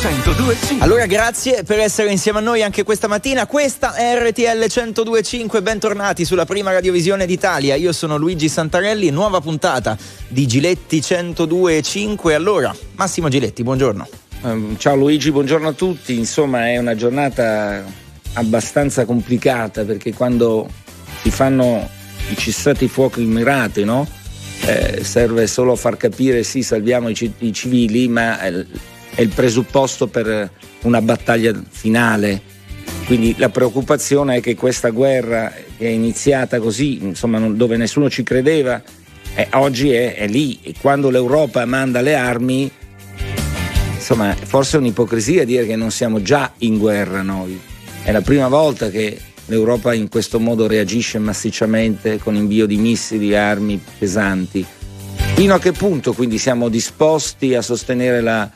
1025. 0.00 0.84
Allora 0.84 1.06
grazie 1.06 1.64
per 1.64 1.80
essere 1.80 2.12
insieme 2.12 2.38
a 2.38 2.40
noi 2.40 2.62
anche 2.62 2.84
questa 2.84 3.08
mattina. 3.08 3.46
Questa 3.46 3.94
è 3.94 4.16
RTL 4.16 4.66
1025, 4.92 5.60
bentornati 5.60 6.24
sulla 6.24 6.44
prima 6.44 6.70
radiovisione 6.70 7.26
d'Italia. 7.26 7.74
Io 7.74 7.92
sono 7.92 8.16
Luigi 8.16 8.48
Santarelli, 8.48 9.10
nuova 9.10 9.40
puntata 9.40 9.98
di 10.28 10.46
Giletti 10.46 11.02
1025. 11.04 12.32
Allora, 12.32 12.72
Massimo 12.94 13.28
Giletti, 13.28 13.64
buongiorno. 13.64 14.08
Um, 14.42 14.76
ciao 14.78 14.94
Luigi, 14.94 15.32
buongiorno 15.32 15.66
a 15.66 15.72
tutti. 15.72 16.16
Insomma, 16.16 16.68
è 16.68 16.78
una 16.78 16.94
giornata 16.94 17.82
abbastanza 18.34 19.04
complicata 19.04 19.84
perché 19.84 20.12
quando 20.12 20.68
si 21.22 21.32
fanno 21.32 21.88
i 22.30 22.36
cessati 22.36 22.86
fuoco 22.86 23.20
mirati, 23.20 23.82
no? 23.82 24.06
Eh, 24.64 25.02
serve 25.02 25.48
solo 25.48 25.74
far 25.74 25.96
capire 25.96 26.44
sì, 26.44 26.62
salviamo 26.62 27.08
i, 27.08 27.14
c- 27.14 27.30
i 27.38 27.52
civili, 27.52 28.06
ma 28.06 28.38
è, 28.40 28.64
è 29.18 29.22
il 29.22 29.30
presupposto 29.30 30.06
per 30.06 30.48
una 30.82 31.02
battaglia 31.02 31.52
finale. 31.68 32.40
Quindi 33.04 33.34
la 33.36 33.48
preoccupazione 33.48 34.36
è 34.36 34.40
che 34.40 34.54
questa 34.54 34.90
guerra 34.90 35.52
che 35.76 35.86
è 35.86 35.90
iniziata 35.90 36.60
così, 36.60 37.02
insomma, 37.02 37.38
non, 37.38 37.56
dove 37.56 37.76
nessuno 37.76 38.08
ci 38.08 38.22
credeva, 38.22 38.80
eh, 39.34 39.48
oggi 39.54 39.90
è, 39.90 40.14
è, 40.14 40.28
lì. 40.28 40.60
E 40.62 40.74
quando 40.80 41.10
l'Europa 41.10 41.64
manda 41.64 42.00
le 42.00 42.14
armi, 42.14 42.70
insomma, 43.96 44.36
forse 44.36 44.76
è 44.76 44.80
un'ipocrisia 44.80 45.44
dire 45.44 45.66
che 45.66 45.74
non 45.74 45.90
siamo 45.90 46.22
già 46.22 46.52
in 46.58 46.78
guerra 46.78 47.20
noi. 47.22 47.60
È 48.04 48.12
la 48.12 48.20
prima 48.20 48.46
volta 48.46 48.88
che 48.88 49.18
l'Europa 49.46 49.94
in 49.94 50.08
questo 50.08 50.38
modo 50.38 50.68
reagisce 50.68 51.18
massicciamente 51.18 52.18
con 52.18 52.36
invio 52.36 52.66
di 52.66 52.76
missili 52.76 53.32
e 53.32 53.36
armi 53.36 53.82
pesanti. 53.98 54.64
Fino 55.34 55.54
a 55.54 55.58
che 55.58 55.72
punto 55.72 56.12
quindi 56.12 56.38
siamo 56.38 56.68
disposti 56.68 57.56
a 57.56 57.62
sostenere 57.62 58.20
la, 58.20 58.48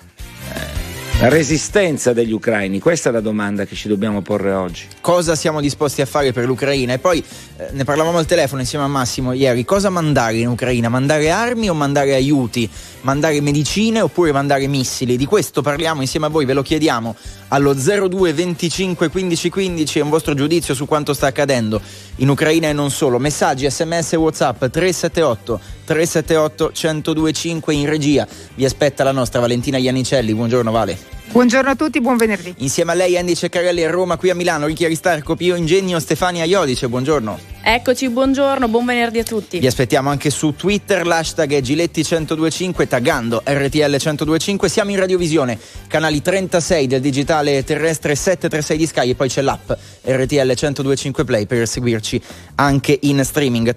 resistenza 1.28 2.12
degli 2.12 2.32
ucraini? 2.32 2.80
Questa 2.80 3.10
è 3.10 3.12
la 3.12 3.20
domanda 3.20 3.64
che 3.64 3.74
ci 3.74 3.88
dobbiamo 3.88 4.22
porre 4.22 4.52
oggi. 4.52 4.86
Cosa 5.00 5.34
siamo 5.34 5.60
disposti 5.60 6.00
a 6.00 6.06
fare 6.06 6.32
per 6.32 6.46
l'Ucraina? 6.46 6.94
E 6.94 6.98
poi 6.98 7.22
eh, 7.56 7.68
ne 7.70 7.84
parlavamo 7.84 8.18
al 8.18 8.26
telefono 8.26 8.60
insieme 8.60 8.84
a 8.84 8.88
Massimo 8.88 9.32
ieri. 9.32 9.64
Cosa 9.64 9.88
mandare 9.90 10.38
in 10.38 10.48
Ucraina? 10.48 10.88
Mandare 10.88 11.30
armi 11.30 11.68
o 11.68 11.74
mandare 11.74 12.14
aiuti? 12.14 12.68
Mandare 13.02 13.40
medicine 13.40 14.00
oppure 14.00 14.32
mandare 14.32 14.66
missili? 14.66 15.16
Di 15.16 15.26
questo 15.26 15.62
parliamo 15.62 16.00
insieme 16.00 16.26
a 16.26 16.28
voi, 16.28 16.44
ve 16.44 16.54
lo 16.54 16.62
chiediamo 16.62 17.14
allo 17.52 17.74
02 17.74 18.32
25 18.32 19.08
15 19.08 19.50
15 19.50 19.98
è 19.98 20.02
un 20.02 20.08
vostro 20.08 20.34
giudizio 20.34 20.74
su 20.74 20.86
quanto 20.86 21.12
sta 21.12 21.26
accadendo 21.26 21.80
in 22.16 22.28
Ucraina 22.28 22.68
e 22.68 22.72
non 22.72 22.90
solo. 22.90 23.18
Messaggi, 23.18 23.70
sms 23.70 24.14
e 24.14 24.16
whatsapp 24.16 24.58
378 24.58 25.60
378 25.84 26.72
1025 26.74 27.74
in 27.74 27.88
regia. 27.88 28.26
Vi 28.54 28.64
aspetta 28.64 29.04
la 29.04 29.12
nostra 29.12 29.40
Valentina 29.40 29.76
Iannicelli. 29.76 30.34
Buongiorno 30.34 30.70
Vale. 30.70 31.11
Buongiorno 31.32 31.70
a 31.70 31.74
tutti, 31.74 31.98
buon 32.02 32.18
venerdì. 32.18 32.54
Insieme 32.58 32.92
a 32.92 32.94
lei 32.94 33.16
Andy 33.16 33.34
Ceccarelli 33.34 33.82
a 33.82 33.90
Roma, 33.90 34.18
qui 34.18 34.28
a 34.28 34.34
Milano, 34.34 34.66
Ricchi 34.66 34.84
Aristarco, 34.84 35.34
Pio 35.34 35.54
Ingegno, 35.54 35.98
Stefania 35.98 36.44
Iodice, 36.44 36.90
buongiorno. 36.90 37.38
Eccoci, 37.62 38.10
buongiorno, 38.10 38.68
buon 38.68 38.84
venerdì 38.84 39.20
a 39.20 39.22
tutti. 39.22 39.58
Vi 39.58 39.66
aspettiamo 39.66 40.10
anche 40.10 40.28
su 40.28 40.54
Twitter, 40.54 41.06
l'hashtag 41.06 41.58
Giletti1025, 41.60 42.86
taggando 42.86 43.42
RTL1025. 43.46 44.66
Siamo 44.66 44.90
in 44.90 44.98
radiovisione, 44.98 45.58
canali 45.86 46.20
36 46.20 46.86
del 46.86 47.00
digitale 47.00 47.64
terrestre 47.64 48.14
736 48.14 48.76
di 48.76 48.86
Sky 48.86 49.10
e 49.10 49.14
poi 49.14 49.30
c'è 49.30 49.40
l'app 49.40 49.72
RTL1025 50.04 51.24
Play 51.24 51.46
per 51.46 51.66
seguirci 51.66 52.20
anche 52.56 52.98
in 53.00 53.24
streaming. 53.24 53.74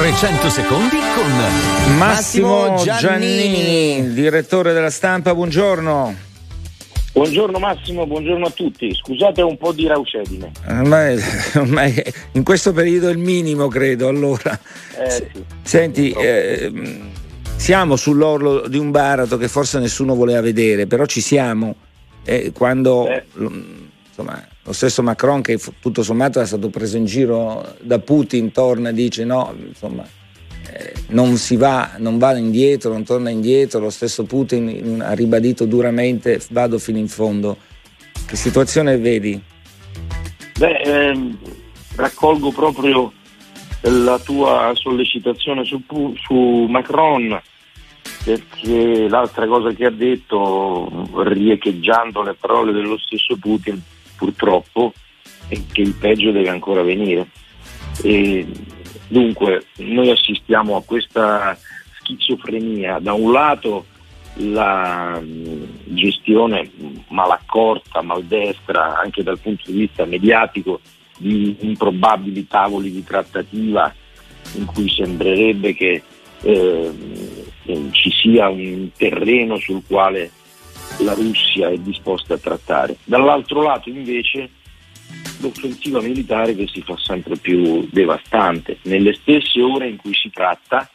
300 0.00 0.48
secondi 0.48 0.96
con 1.14 1.98
Massimo, 1.98 2.82
Giannini. 2.82 4.14
Direttore 4.14 4.72
della 4.72 4.88
stampa, 4.88 5.34
buongiorno. 5.34 6.16
Buongiorno 7.12 7.58
Massimo, 7.58 8.06
buongiorno 8.06 8.46
a 8.46 8.50
tutti. 8.50 8.94
Scusate 8.94 9.42
un 9.42 9.58
po' 9.58 9.72
di 9.72 9.86
raucedine. 9.86 10.52
Ormai, 10.68 11.20
ormai 11.54 12.02
in 12.32 12.42
questo 12.44 12.72
periodo 12.72 13.08
è 13.08 13.10
il 13.10 13.18
minimo, 13.18 13.68
credo. 13.68 14.08
Allora, 14.08 14.58
Eh, 15.04 15.10
sì. 15.10 15.44
senti, 15.60 16.10
eh, 16.12 16.72
siamo 17.56 17.96
sull'orlo 17.96 18.68
di 18.68 18.78
un 18.78 18.90
baratro 18.90 19.36
che 19.36 19.48
forse 19.48 19.78
nessuno 19.80 20.14
voleva 20.14 20.40
vedere, 20.40 20.86
però 20.86 21.04
ci 21.04 21.20
siamo. 21.20 21.74
Eh, 22.24 22.52
quando 22.54 23.06
Eh. 23.06 23.22
Insomma, 24.20 24.46
lo 24.62 24.72
stesso 24.72 25.02
Macron, 25.02 25.40
che 25.40 25.58
tutto 25.80 26.02
sommato 26.02 26.40
è 26.40 26.46
stato 26.46 26.68
preso 26.68 26.96
in 26.96 27.06
giro 27.06 27.76
da 27.80 27.98
Putin, 27.98 28.52
torna 28.52 28.90
e 28.90 28.92
dice 28.92 29.24
no, 29.24 29.54
insomma. 29.66 30.04
eh, 30.72 30.92
Non 31.08 31.36
si 31.36 31.56
va, 31.56 31.92
non 31.98 32.18
va 32.18 32.36
indietro, 32.36 32.92
non 32.92 33.04
torna 33.04 33.30
indietro. 33.30 33.80
Lo 33.80 33.90
stesso 33.90 34.24
Putin 34.24 34.68
in- 34.68 35.02
ha 35.02 35.12
ribadito 35.12 35.64
duramente: 35.64 36.40
vado 36.50 36.78
fino 36.78 36.98
in 36.98 37.08
fondo. 37.08 37.56
Che 38.26 38.36
situazione 38.36 38.96
vedi? 38.98 39.40
Beh, 40.58 40.80
ehm, 40.82 41.38
raccolgo 41.96 42.52
proprio 42.52 43.12
la 43.82 44.18
tua 44.18 44.72
sollecitazione 44.74 45.64
su, 45.64 45.82
su 46.16 46.66
Macron 46.68 47.40
perché 48.22 49.08
l'altra 49.08 49.46
cosa 49.46 49.72
che 49.72 49.86
ha 49.86 49.90
detto, 49.90 51.08
riecheggiando 51.24 52.22
le 52.22 52.34
parole 52.38 52.72
dello 52.72 52.98
stesso 52.98 53.36
Putin, 53.38 53.80
purtroppo, 54.20 54.92
è 55.48 55.58
che 55.72 55.80
il 55.80 55.94
peggio 55.94 56.30
deve 56.30 56.50
ancora 56.50 56.82
venire. 56.82 57.28
E 58.02 58.46
dunque, 59.08 59.64
noi 59.78 60.10
assistiamo 60.10 60.76
a 60.76 60.82
questa 60.84 61.58
schizofrenia. 62.00 62.98
Da 62.98 63.14
un 63.14 63.32
lato 63.32 63.86
la 64.34 65.18
mh, 65.18 65.94
gestione 65.94 66.70
malaccorta, 67.08 68.02
maldestra, 68.02 68.98
anche 68.98 69.22
dal 69.22 69.38
punto 69.38 69.70
di 69.70 69.78
vista 69.78 70.04
mediatico, 70.04 70.80
di 71.16 71.56
improbabili 71.60 72.46
tavoli 72.46 72.90
di 72.90 73.02
trattativa 73.02 73.92
in 74.56 74.66
cui 74.66 74.88
sembrerebbe 74.88 75.74
che 75.74 76.02
eh, 76.42 76.90
ci 77.92 78.10
sia 78.10 78.48
un 78.48 78.90
terreno 78.96 79.58
sul 79.58 79.82
quale 79.86 80.30
la 81.02 81.14
Russia 81.14 81.68
è 81.68 81.78
disposta 81.78 82.34
a 82.34 82.38
trattare. 82.38 82.96
Dall'altro 83.04 83.62
lato 83.62 83.88
invece 83.88 84.50
l'offensiva 85.40 86.00
militare 86.00 86.54
che 86.54 86.66
si 86.66 86.82
fa 86.82 86.96
sempre 86.96 87.36
più 87.36 87.88
devastante. 87.90 88.78
Nelle 88.82 89.14
stesse 89.14 89.60
ore 89.60 89.88
in 89.88 89.96
cui 89.96 90.14
si 90.14 90.30
tratta 90.30 90.88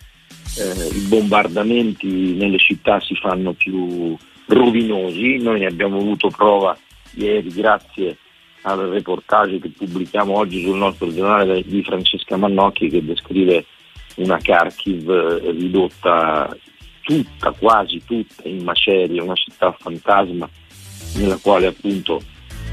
eh, 0.57 0.95
i 0.95 1.01
bombardamenti 1.07 2.35
nelle 2.35 2.57
città 2.57 2.99
si 2.99 3.15
fanno 3.15 3.53
più 3.53 4.15
rovinosi, 4.47 5.37
noi 5.37 5.61
ne 5.61 5.65
abbiamo 5.65 5.97
avuto 5.97 6.29
prova 6.29 6.77
ieri 7.15 7.49
grazie 7.49 8.17
al 8.61 8.79
reportage 8.89 9.59
che 9.59 9.69
pubblichiamo 9.69 10.37
oggi 10.37 10.63
sul 10.63 10.77
nostro 10.77 11.11
giornale 11.13 11.63
di 11.63 11.83
Francesca 11.83 12.35
Mannocchi 12.35 12.89
che 12.89 13.03
descrive 13.03 13.65
una 14.15 14.37
Kharkiv 14.37 15.09
eh, 15.09 15.51
ridotta 15.51 16.55
tutta, 17.05 17.51
quasi 17.51 18.01
tutta 18.03 18.47
in 18.49 18.63
macerie, 18.63 19.21
una 19.21 19.35
città 19.35 19.75
fantasma 19.79 20.49
nella 21.17 21.37
quale 21.37 21.67
appunto 21.67 22.21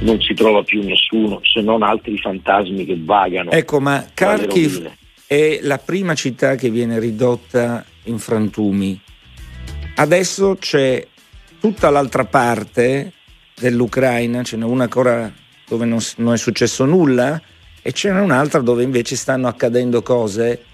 non 0.00 0.20
si 0.20 0.32
trova 0.32 0.62
più 0.62 0.82
nessuno 0.82 1.40
se 1.42 1.60
non 1.60 1.82
altri 1.82 2.18
fantasmi 2.18 2.84
che 2.86 2.98
vagano. 2.98 3.50
Ecco, 3.50 3.78
ma 3.78 4.06
Kharkiv 4.12 4.90
è 5.26 5.60
la 5.62 5.78
prima 5.78 6.14
città 6.14 6.54
che 6.54 6.70
viene 6.70 6.98
ridotta 6.98 7.84
in 8.04 8.18
frantumi. 8.18 8.98
Adesso 9.96 10.56
c'è 10.58 11.06
tutta 11.60 11.90
l'altra 11.90 12.24
parte 12.24 13.12
dell'Ucraina, 13.54 14.42
ce 14.42 14.56
n'è 14.56 14.64
una 14.64 14.84
ancora 14.84 15.30
dove 15.68 15.84
non, 15.84 15.98
non 16.16 16.32
è 16.32 16.38
successo 16.38 16.86
nulla 16.86 17.40
e 17.82 17.92
ce 17.92 18.10
n'è 18.10 18.20
un'altra 18.20 18.60
dove 18.60 18.82
invece 18.82 19.14
stanno 19.14 19.46
accadendo 19.46 20.02
cose. 20.02 20.64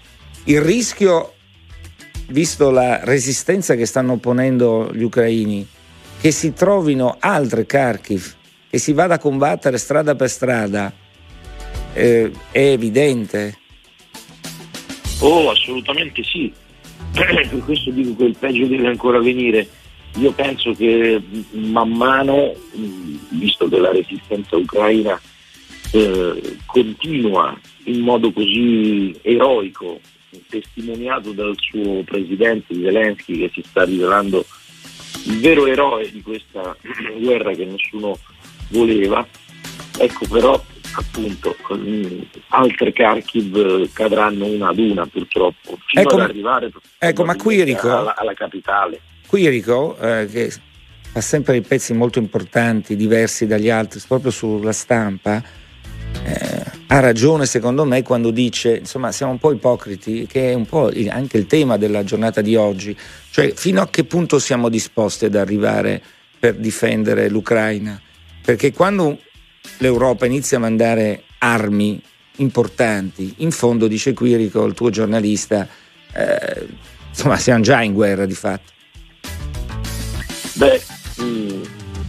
Il 0.45 0.61
rischio, 0.61 1.33
visto 2.29 2.71
la 2.71 3.03
resistenza 3.03 3.75
che 3.75 3.85
stanno 3.85 4.17
ponendo 4.17 4.89
gli 4.93 5.03
ucraini, 5.03 5.65
che 6.19 6.31
si 6.31 6.53
trovino 6.53 7.17
altre 7.19 7.65
Kharkiv, 7.65 8.35
che 8.69 8.77
si 8.77 8.93
vada 8.93 9.15
a 9.15 9.19
combattere 9.19 9.77
strada 9.77 10.15
per 10.15 10.29
strada, 10.29 10.91
eh, 11.93 12.31
è 12.51 12.59
evidente. 12.59 13.57
Oh, 15.19 15.49
assolutamente 15.49 16.23
sì. 16.23 16.51
per 17.13 17.63
questo 17.65 17.91
dico 17.91 18.15
che 18.15 18.25
il 18.25 18.37
peggio 18.37 18.65
deve 18.65 18.87
ancora 18.87 19.19
venire. 19.19 19.67
Io 20.15 20.31
penso 20.31 20.73
che 20.73 21.21
man 21.51 21.91
mano, 21.91 22.53
mh, 22.73 23.37
visto 23.37 23.67
che 23.67 23.79
la 23.79 23.91
resistenza 23.91 24.55
ucraina 24.55 25.19
eh, 25.91 26.57
continua 26.65 27.57
in 27.85 27.99
modo 27.99 28.31
così 28.31 29.15
eroico, 29.21 29.99
testimoniato 30.47 31.31
dal 31.31 31.55
suo 31.57 32.03
presidente 32.03 32.73
Zelensky 32.73 33.39
che 33.39 33.51
si 33.53 33.63
sta 33.67 33.83
rivelando 33.83 34.45
il 35.25 35.39
vero 35.39 35.65
eroe 35.65 36.09
di 36.11 36.21
questa 36.21 36.75
guerra 37.19 37.51
che 37.53 37.65
nessuno 37.65 38.17
voleva, 38.69 39.25
ecco 39.97 40.27
però 40.27 40.61
appunto 40.93 41.55
con 41.61 42.27
altre 42.49 42.91
Kharkiv 42.91 43.55
eh, 43.55 43.89
cadranno 43.93 44.45
una 44.45 44.69
ad 44.69 44.79
una 44.79 45.05
purtroppo 45.05 45.77
fino 45.85 46.01
Ecco, 46.01 46.15
ad 46.15 46.21
arrivare 46.21 46.71
ecco, 46.97 47.25
ma 47.25 47.35
qui, 47.35 47.59
Enrico- 47.59 47.95
alla, 47.95 48.15
alla 48.15 48.33
capitale. 48.33 49.01
Quirico, 49.27 49.95
eh, 49.97 50.27
che 50.27 50.51
fa 51.11 51.21
sempre 51.21 51.53
dei 51.53 51.61
pezzi 51.61 51.93
molto 51.93 52.19
importanti, 52.19 52.95
diversi 52.95 53.45
dagli 53.45 53.69
altri, 53.69 54.01
proprio 54.07 54.31
sulla 54.31 54.71
stampa, 54.71 55.43
eh, 56.23 56.68
ha 56.91 56.99
ragione 56.99 57.45
secondo 57.45 57.85
me 57.85 58.01
quando 58.01 58.31
dice, 58.31 58.77
insomma 58.77 59.11
siamo 59.11 59.33
un 59.33 59.37
po' 59.37 59.51
ipocriti, 59.51 60.25
che 60.25 60.51
è 60.51 60.53
un 60.55 60.65
po' 60.65 60.89
anche 61.09 61.37
il 61.37 61.45
tema 61.45 61.77
della 61.77 62.03
giornata 62.03 62.41
di 62.41 62.55
oggi, 62.55 62.97
cioè 63.29 63.51
fino 63.53 63.81
a 63.81 63.87
che 63.89 64.05
punto 64.05 64.39
siamo 64.39 64.69
disposti 64.69 65.25
ad 65.25 65.35
arrivare 65.35 66.01
per 66.39 66.55
difendere 66.55 67.29
l'Ucraina? 67.29 68.01
Perché 68.43 68.73
quando 68.73 69.19
l'Europa 69.77 70.25
inizia 70.25 70.57
a 70.57 70.61
mandare 70.61 71.25
armi 71.37 72.01
importanti, 72.37 73.35
in 73.37 73.51
fondo 73.51 73.87
dice 73.87 74.13
Quirico, 74.13 74.65
il 74.65 74.73
tuo 74.73 74.89
giornalista, 74.89 75.67
eh, 76.11 76.67
insomma 77.09 77.37
siamo 77.37 77.61
già 77.61 77.83
in 77.83 77.93
guerra 77.93 78.25
di 78.25 78.33
fatto. 78.33 78.71
Beh, 80.53 80.81
mh, 81.17 81.23
mm, 81.23 81.61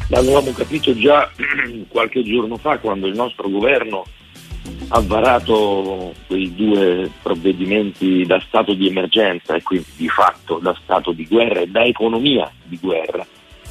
l'avevamo 0.09 0.53
capito 0.53 0.97
già 0.97 1.31
qualche 1.89 2.23
giorno 2.23 2.57
fa 2.57 2.79
quando 2.79 3.07
il 3.07 3.15
nostro 3.15 3.51
governo 3.51 4.07
ha 4.89 5.01
varato 5.01 6.15
quei 6.27 6.55
due 6.55 7.11
provvedimenti 7.23 8.25
da 8.27 8.43
stato 8.47 8.75
di 8.75 8.89
emergenza 8.89 9.55
e 9.55 9.63
quindi 9.63 9.87
di 9.97 10.09
fatto 10.09 10.59
da 10.59 10.77
stato 10.83 11.13
di 11.13 11.27
guerra 11.27 11.61
e 11.61 11.69
da 11.69 11.85
economia 11.85 12.51
di 12.65 12.79
guerra 12.81 13.27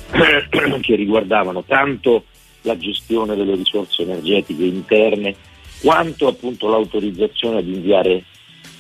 che 0.82 0.96
riguardavano 0.96 1.64
tanto 1.64 2.26
la 2.62 2.78
gestione 2.78 3.36
delle 3.36 3.56
risorse 3.56 4.02
energetiche 4.02 4.64
interne 4.64 5.36
quanto 5.82 6.28
appunto 6.28 6.68
l'autorizzazione 6.68 7.60
ad 7.60 7.68
inviare 7.68 8.24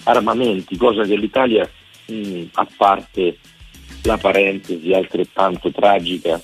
armamenti, 0.03 0.77
cosa 0.77 1.03
che 1.03 1.15
l'Italia, 1.15 1.69
mh, 2.07 2.44
a 2.53 2.67
parte 2.75 3.38
la 4.03 4.17
parentesi 4.17 4.94
altrettanto 4.94 5.71
tragica 5.71 6.41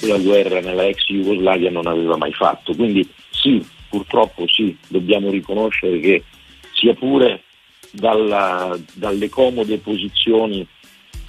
della 0.00 0.18
guerra 0.18 0.60
nella 0.60 0.86
ex 0.86 1.06
Jugoslavia, 1.06 1.70
non 1.70 1.86
aveva 1.86 2.16
mai 2.16 2.32
fatto. 2.32 2.74
Quindi 2.74 3.08
sì, 3.30 3.64
purtroppo 3.88 4.46
sì, 4.46 4.76
dobbiamo 4.88 5.30
riconoscere 5.30 6.00
che 6.00 6.24
sia 6.72 6.94
pure 6.94 7.42
dalla, 7.90 8.78
dalle 8.94 9.28
comode 9.28 9.78
posizioni 9.78 10.66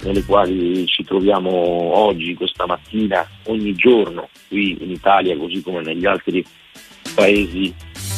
nelle 0.02 0.24
quali 0.24 0.86
ci 0.86 1.04
troviamo 1.04 1.50
oggi, 1.50 2.34
questa 2.34 2.66
mattina, 2.66 3.26
ogni 3.44 3.74
giorno 3.74 4.28
qui 4.48 4.82
in 4.82 4.90
Italia, 4.90 5.36
così 5.36 5.62
come 5.62 5.82
negli 5.82 6.06
altri 6.06 6.44
paesi 7.14 7.74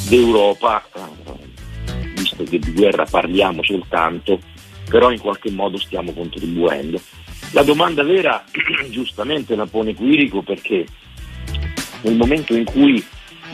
d'Europa, 0.09 0.87
eh, 0.95 2.13
visto 2.15 2.45
che 2.45 2.59
di 2.59 2.73
guerra 2.73 3.05
parliamo 3.05 3.63
soltanto, 3.65 4.39
però 4.89 5.11
in 5.11 5.19
qualche 5.19 5.51
modo 5.51 5.77
stiamo 5.77 6.13
contribuendo. 6.13 7.01
La 7.53 7.63
domanda 7.63 8.03
vera 8.03 8.45
giustamente 8.91 9.57
la 9.57 9.67
pone 9.67 9.95
Quirico 9.95 10.43
perché 10.43 10.87
nel 12.03 12.17
momento 12.17 12.55
in 12.55 12.65
cui 12.65 13.05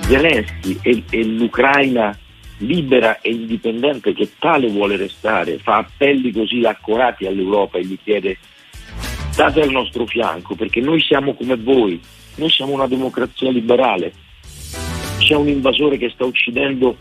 Zelensky 0.02 0.78
e, 0.82 1.02
e 1.10 1.24
l'Ucraina 1.24 2.16
libera 2.58 3.20
e 3.20 3.30
indipendente 3.30 4.12
che 4.12 4.30
tale 4.38 4.68
vuole 4.68 4.96
restare, 4.96 5.58
fa 5.58 5.78
appelli 5.78 6.32
così 6.32 6.64
accorati 6.64 7.26
all'Europa 7.26 7.78
e 7.78 7.84
gli 7.84 7.98
chiede 8.02 8.38
state 9.30 9.60
al 9.60 9.70
nostro 9.70 10.06
fianco 10.06 10.54
perché 10.56 10.80
noi 10.80 11.00
siamo 11.00 11.34
come 11.34 11.56
voi, 11.56 12.00
noi 12.36 12.50
siamo 12.50 12.72
una 12.72 12.88
democrazia 12.88 13.50
liberale, 13.50 14.12
c'è 15.18 15.34
un 15.34 15.48
invasore 15.48 15.96
che 15.96 16.10
sta 16.10 16.24
uccidendo 16.24 16.96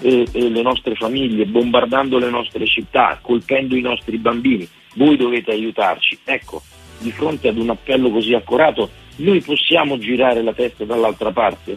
eh, 0.00 0.26
eh, 0.30 0.48
le 0.48 0.62
nostre 0.62 0.94
famiglie, 0.94 1.46
bombardando 1.46 2.18
le 2.18 2.30
nostre 2.30 2.66
città, 2.66 3.18
colpendo 3.20 3.76
i 3.76 3.80
nostri 3.80 4.18
bambini, 4.18 4.66
voi 4.94 5.16
dovete 5.16 5.50
aiutarci. 5.50 6.18
Ecco, 6.24 6.62
di 6.98 7.10
fronte 7.10 7.48
ad 7.48 7.58
un 7.58 7.70
appello 7.70 8.10
così 8.10 8.34
accorato, 8.34 8.88
noi 9.16 9.40
possiamo 9.40 9.98
girare 9.98 10.42
la 10.42 10.52
testa 10.52 10.84
dall'altra 10.84 11.32
parte? 11.32 11.76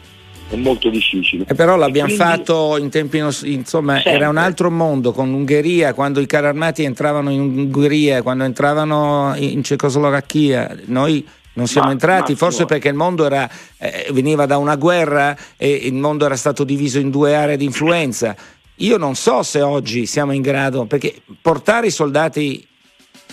È 0.49 0.55
molto 0.55 0.89
difficile. 0.89 1.45
E 1.47 1.53
però 1.53 1.75
l'abbiamo 1.75 2.13
quindi, 2.13 2.23
fatto 2.23 2.77
in 2.77 2.89
tempi, 2.89 3.17
insomma, 3.17 3.95
sempre. 3.95 4.11
era 4.11 4.29
un 4.29 4.37
altro 4.37 4.71
mondo 4.71 5.11
con 5.11 5.29
l'Ungheria, 5.29 5.93
quando 5.93 6.19
i 6.19 6.25
carri 6.25 6.47
armati 6.47 6.83
entravano 6.83 7.29
in 7.29 7.41
Ungheria, 7.41 8.21
quando 8.21 8.43
entravano 8.43 9.33
in 9.37 9.63
Cecoslovacchia, 9.63 10.75
noi 10.85 11.25
non 11.53 11.67
siamo 11.67 11.87
ma, 11.87 11.93
entrati, 11.93 12.35
forse 12.35 12.65
perché 12.65 12.87
il 12.87 12.95
mondo 12.95 13.25
era, 13.25 13.49
eh, 13.77 14.07
veniva 14.11 14.45
da 14.45 14.57
una 14.57 14.75
guerra 14.75 15.37
e 15.57 15.69
il 15.69 15.93
mondo 15.93 16.25
era 16.25 16.35
stato 16.35 16.63
diviso 16.63 16.99
in 16.99 17.09
due 17.09 17.35
aree 17.35 17.57
di 17.57 17.65
influenza. 17.65 18.35
Io 18.75 18.97
non 18.97 19.15
so 19.15 19.43
se 19.43 19.61
oggi 19.61 20.05
siamo 20.05 20.31
in 20.31 20.41
grado, 20.41 20.85
perché 20.85 21.21
portare 21.41 21.87
i 21.87 21.91
soldati 21.91 22.65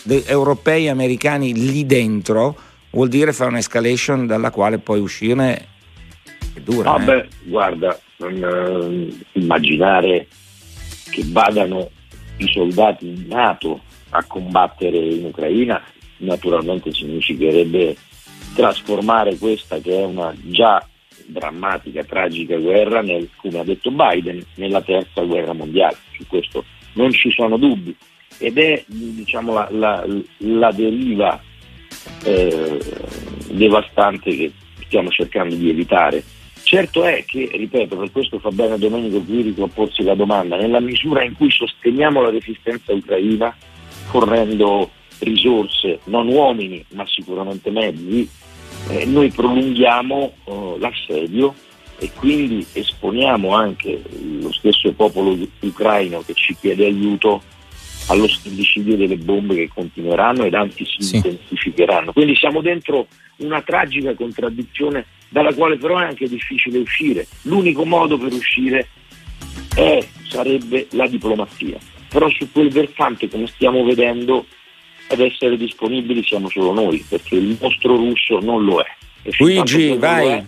de- 0.02 0.24
europei 0.26 0.86
e 0.86 0.90
americani 0.90 1.54
lì 1.54 1.86
dentro 1.86 2.56
vuol 2.90 3.08
dire 3.08 3.32
fare 3.32 3.50
un'escalation 3.50 4.26
dalla 4.26 4.50
quale 4.50 4.78
poi 4.78 5.00
uscirne 5.00 5.74
è 6.56 6.60
dura. 6.60 6.92
Vabbè, 6.92 7.16
eh? 7.16 7.28
guarda, 7.44 7.98
non, 8.16 8.34
uh, 8.34 9.38
immaginare 9.38 10.26
che 11.10 11.22
vadano 11.26 11.90
i 12.38 12.48
soldati 12.48 13.26
NATO 13.28 13.80
a 14.10 14.24
combattere 14.24 14.98
in 14.98 15.24
Ucraina 15.24 15.82
naturalmente 16.18 16.92
significherebbe 16.92 17.96
trasformare 18.54 19.36
questa 19.36 19.78
che 19.80 20.00
è 20.00 20.04
una 20.04 20.34
già 20.44 20.86
drammatica, 21.26 22.04
tragica 22.04 22.56
guerra, 22.56 23.02
nel, 23.02 23.28
come 23.36 23.58
ha 23.58 23.64
detto 23.64 23.90
Biden, 23.90 24.44
nella 24.54 24.80
terza 24.80 25.22
guerra 25.22 25.52
mondiale. 25.52 25.96
Su 26.16 26.26
questo 26.26 26.64
non 26.94 27.10
ci 27.12 27.30
sono 27.30 27.56
dubbi. 27.56 27.94
Ed 28.38 28.58
è 28.58 28.82
diciamo, 28.86 29.52
la, 29.54 29.68
la, 29.70 30.06
la, 30.38 30.72
deriva 30.72 31.40
eh, 32.22 32.78
devastante 33.50 34.36
che 34.36 34.52
stiamo 34.86 35.10
cercando 35.10 35.54
di 35.54 35.70
evitare. 35.70 36.22
Certo 36.66 37.04
è 37.04 37.24
che, 37.24 37.48
ripeto, 37.52 37.96
per 37.96 38.10
questo 38.10 38.40
fa 38.40 38.50
bene 38.50 38.76
Domenico 38.76 39.20
Quirico 39.20 39.62
a 39.62 39.68
porsi 39.68 40.02
la 40.02 40.16
domanda, 40.16 40.56
nella 40.56 40.80
misura 40.80 41.22
in 41.22 41.36
cui 41.36 41.48
sosteniamo 41.48 42.20
la 42.20 42.30
resistenza 42.30 42.92
ucraina, 42.92 43.56
fornendo 44.06 44.90
risorse, 45.20 46.00
non 46.06 46.26
uomini, 46.26 46.84
ma 46.94 47.06
sicuramente 47.06 47.70
mezzi, 47.70 48.28
eh, 48.88 49.06
noi 49.06 49.30
prolunghiamo 49.30 50.32
eh, 50.44 50.76
l'assedio 50.80 51.54
e 52.00 52.10
quindi 52.16 52.66
esponiamo 52.72 53.54
anche 53.54 54.02
lo 54.40 54.50
stesso 54.50 54.92
popolo 54.92 55.38
ucraino 55.60 56.24
che 56.26 56.34
ci 56.34 56.56
chiede 56.60 56.86
aiuto 56.86 57.42
allo 58.08 58.28
stillicidio 58.28 58.96
delle 58.96 59.16
bombe 59.16 59.54
che 59.54 59.70
continueranno 59.72 60.44
ed 60.44 60.54
anzi 60.54 60.84
si 60.84 61.02
sì. 61.02 61.16
intensificheranno. 61.16 62.12
Quindi 62.12 62.36
siamo 62.36 62.60
dentro 62.60 63.08
una 63.38 63.60
tragica 63.62 64.14
contraddizione 64.14 65.06
dalla 65.28 65.52
quale 65.52 65.76
però 65.76 65.98
è 65.98 66.04
anche 66.04 66.28
difficile 66.28 66.78
uscire. 66.78 67.26
L'unico 67.42 67.84
modo 67.84 68.16
per 68.16 68.32
uscire 68.32 68.88
è, 69.74 70.06
sarebbe 70.28 70.86
la 70.92 71.06
diplomazia. 71.06 71.78
Però 72.08 72.28
su 72.30 72.50
quel 72.52 72.70
versante, 72.70 73.28
come 73.28 73.46
stiamo 73.46 73.84
vedendo, 73.84 74.46
ad 75.08 75.20
essere 75.20 75.56
disponibili 75.56 76.24
siamo 76.24 76.48
solo 76.48 76.72
noi, 76.72 77.04
perché 77.08 77.36
il 77.36 77.56
nostro 77.60 77.96
russo 77.96 78.38
non 78.40 78.64
lo 78.64 78.80
è. 78.80 78.86
Luigi, 79.38 79.96
vai. 79.96 80.28
È, 80.28 80.44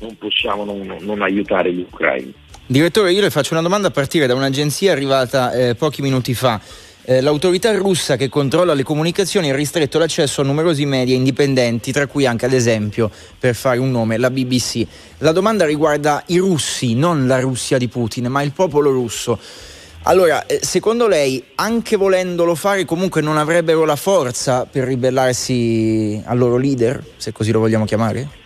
non 0.00 0.16
possiamo 0.18 0.64
non, 0.64 0.96
non, 1.00 1.22
aiutare 1.22 1.72
gli 1.72 1.80
ucraini. 1.80 2.32
Direttore, 2.66 3.12
io 3.12 3.20
le 3.20 3.28
faccio 3.28 3.52
una 3.52 3.60
domanda 3.60 3.88
a 3.88 3.90
partire 3.90 4.26
da 4.26 4.34
un'agenzia 4.34 4.90
arrivata 4.90 5.52
eh, 5.52 5.74
pochi 5.74 6.00
minuti 6.00 6.32
fa. 6.32 6.58
Eh, 7.04 7.20
l'autorità 7.20 7.70
russa 7.76 8.16
che 8.16 8.30
controlla 8.30 8.72
le 8.72 8.82
comunicazioni 8.82 9.50
ha 9.50 9.54
ristretto 9.54 9.98
l'accesso 9.98 10.40
a 10.40 10.44
numerosi 10.44 10.86
media 10.86 11.14
indipendenti, 11.14 11.92
tra 11.92 12.06
cui 12.06 12.24
anche 12.24 12.46
ad 12.46 12.54
esempio, 12.54 13.10
per 13.38 13.54
fare 13.54 13.78
un 13.80 13.90
nome, 13.90 14.16
la 14.16 14.30
BBC. 14.30 14.86
La 15.18 15.32
domanda 15.32 15.66
riguarda 15.66 16.22
i 16.28 16.38
russi, 16.38 16.94
non 16.94 17.26
la 17.26 17.38
Russia 17.38 17.76
di 17.76 17.88
Putin, 17.88 18.28
ma 18.28 18.40
il 18.40 18.52
popolo 18.52 18.90
russo. 18.90 19.38
Allora, 20.04 20.46
eh, 20.46 20.60
secondo 20.62 21.06
lei, 21.06 21.44
anche 21.56 21.96
volendolo 21.96 22.54
fare, 22.54 22.86
comunque 22.86 23.20
non 23.20 23.36
avrebbero 23.36 23.84
la 23.84 23.96
forza 23.96 24.64
per 24.64 24.84
ribellarsi 24.84 26.22
al 26.24 26.38
loro 26.38 26.56
leader, 26.56 27.04
se 27.18 27.30
così 27.30 27.52
lo 27.52 27.58
vogliamo 27.58 27.84
chiamare? 27.84 28.43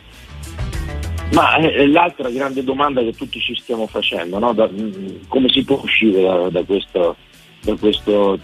Ma 1.32 1.56
è 1.56 1.86
l'altra 1.86 2.30
grande 2.30 2.64
domanda 2.64 3.02
che 3.02 3.12
tutti 3.12 3.38
ci 3.38 3.54
stiamo 3.54 3.86
facendo, 3.86 4.38
no? 4.38 4.52
da, 4.52 4.68
mm, 4.68 5.28
come 5.28 5.48
si 5.48 5.62
può 5.62 5.80
uscire 5.82 6.22
da, 6.22 6.48
da, 6.48 6.62
questo, 6.64 7.16
da, 7.60 7.74
questo, 7.76 8.38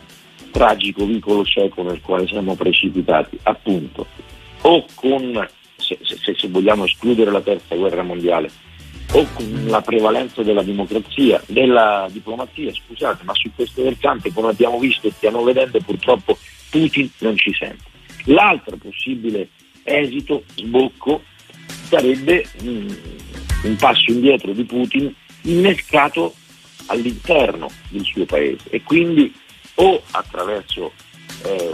tragico 0.51 1.05
vicolo 1.05 1.45
cieco 1.45 1.83
nel 1.83 2.01
quale 2.01 2.27
siamo 2.27 2.55
precipitati? 2.55 3.39
Appunto, 3.43 4.07
o 4.61 4.85
con, 4.95 5.49
se, 5.77 5.99
se, 6.03 6.35
se 6.37 6.49
vogliamo 6.49 6.85
escludere 6.85 7.31
la 7.31 7.41
terza 7.41 7.75
guerra 7.75 8.03
mondiale, 8.03 8.51
o 9.13 9.27
con 9.33 9.65
la 9.67 9.81
prevalenza 9.81 10.43
della 10.43 10.63
democrazia, 10.63 11.43
della 11.47 12.09
diplomazia, 12.11 12.73
scusate, 12.73 13.25
ma 13.25 13.35
su 13.35 13.51
questo 13.55 13.83
versante, 13.83 14.33
come 14.33 14.51
abbiamo 14.51 14.79
visto 14.79 15.07
e 15.07 15.13
stiamo 15.13 15.43
vedendo, 15.43 15.79
purtroppo 15.81 16.37
Putin 16.71 17.11
non 17.19 17.37
ci 17.37 17.53
sente. 17.55 17.85
L'altro 18.25 18.77
possibile 18.77 19.49
esito, 19.83 20.45
sbocco, 20.55 21.23
sarebbe 21.89 22.47
mm, 22.63 22.89
un 23.65 23.77
passo 23.77 24.11
indietro 24.11 24.53
di 24.53 24.65
Putin 24.65 25.15
innescato 25.43 26.35
all'interno 26.87 27.71
del 27.89 28.05
suo 28.05 28.25
paese 28.25 28.69
e 28.71 28.83
quindi 28.83 29.33
o 29.77 30.03
attraverso 30.11 30.93
eh, 31.45 31.73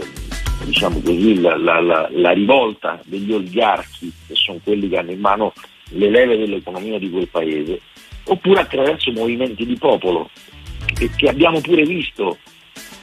diciamo 0.65 1.01
così, 1.01 1.39
la, 1.39 1.57
la, 1.57 1.79
la, 1.79 2.07
la 2.11 2.31
rivolta 2.31 3.01
degli 3.05 3.31
oligarchi, 3.31 4.11
che 4.27 4.35
sono 4.35 4.59
quelli 4.63 4.89
che 4.89 4.97
hanno 4.97 5.11
in 5.11 5.19
mano 5.19 5.53
le 5.89 6.09
leve 6.09 6.37
dell'economia 6.37 6.99
di 6.99 7.09
quel 7.09 7.27
paese, 7.27 7.81
oppure 8.25 8.61
attraverso 8.61 9.11
movimenti 9.11 9.65
di 9.65 9.75
popolo, 9.75 10.29
che, 10.93 11.09
che 11.15 11.29
abbiamo 11.29 11.59
pure 11.61 11.83
visto 11.83 12.37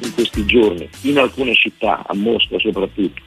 in 0.03 0.15
questi 0.15 0.45
giorni, 0.45 0.89
in 1.03 1.19
alcune 1.19 1.55
città, 1.55 2.05
a 2.07 2.15
Mosca 2.15 2.59
soprattutto. 2.59 3.23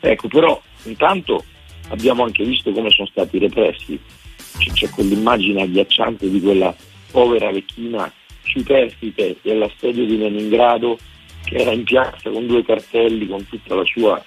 Ecco, 0.00 0.28
però 0.28 0.60
intanto 0.84 1.44
abbiamo 1.88 2.24
anche 2.24 2.44
visto 2.44 2.72
come 2.72 2.90
sono 2.90 3.08
stati 3.08 3.38
repressi. 3.38 3.98
C'è, 4.58 4.70
c'è 4.72 4.90
quell'immagine 4.90 5.62
agghiacciante 5.62 6.30
di 6.30 6.40
quella 6.40 6.74
povera 7.10 7.50
vecchina 7.50 8.12
superstite 8.42 9.36
dell'assedio 9.42 10.04
di 10.04 10.18
Leningrado 10.18 10.98
che 11.44 11.56
era 11.56 11.72
in 11.72 11.84
piazza 11.84 12.30
con 12.30 12.46
due 12.46 12.64
cartelli 12.64 13.26
con 13.26 13.46
tutta 13.48 13.74
la 13.74 13.84
sua 13.84 14.22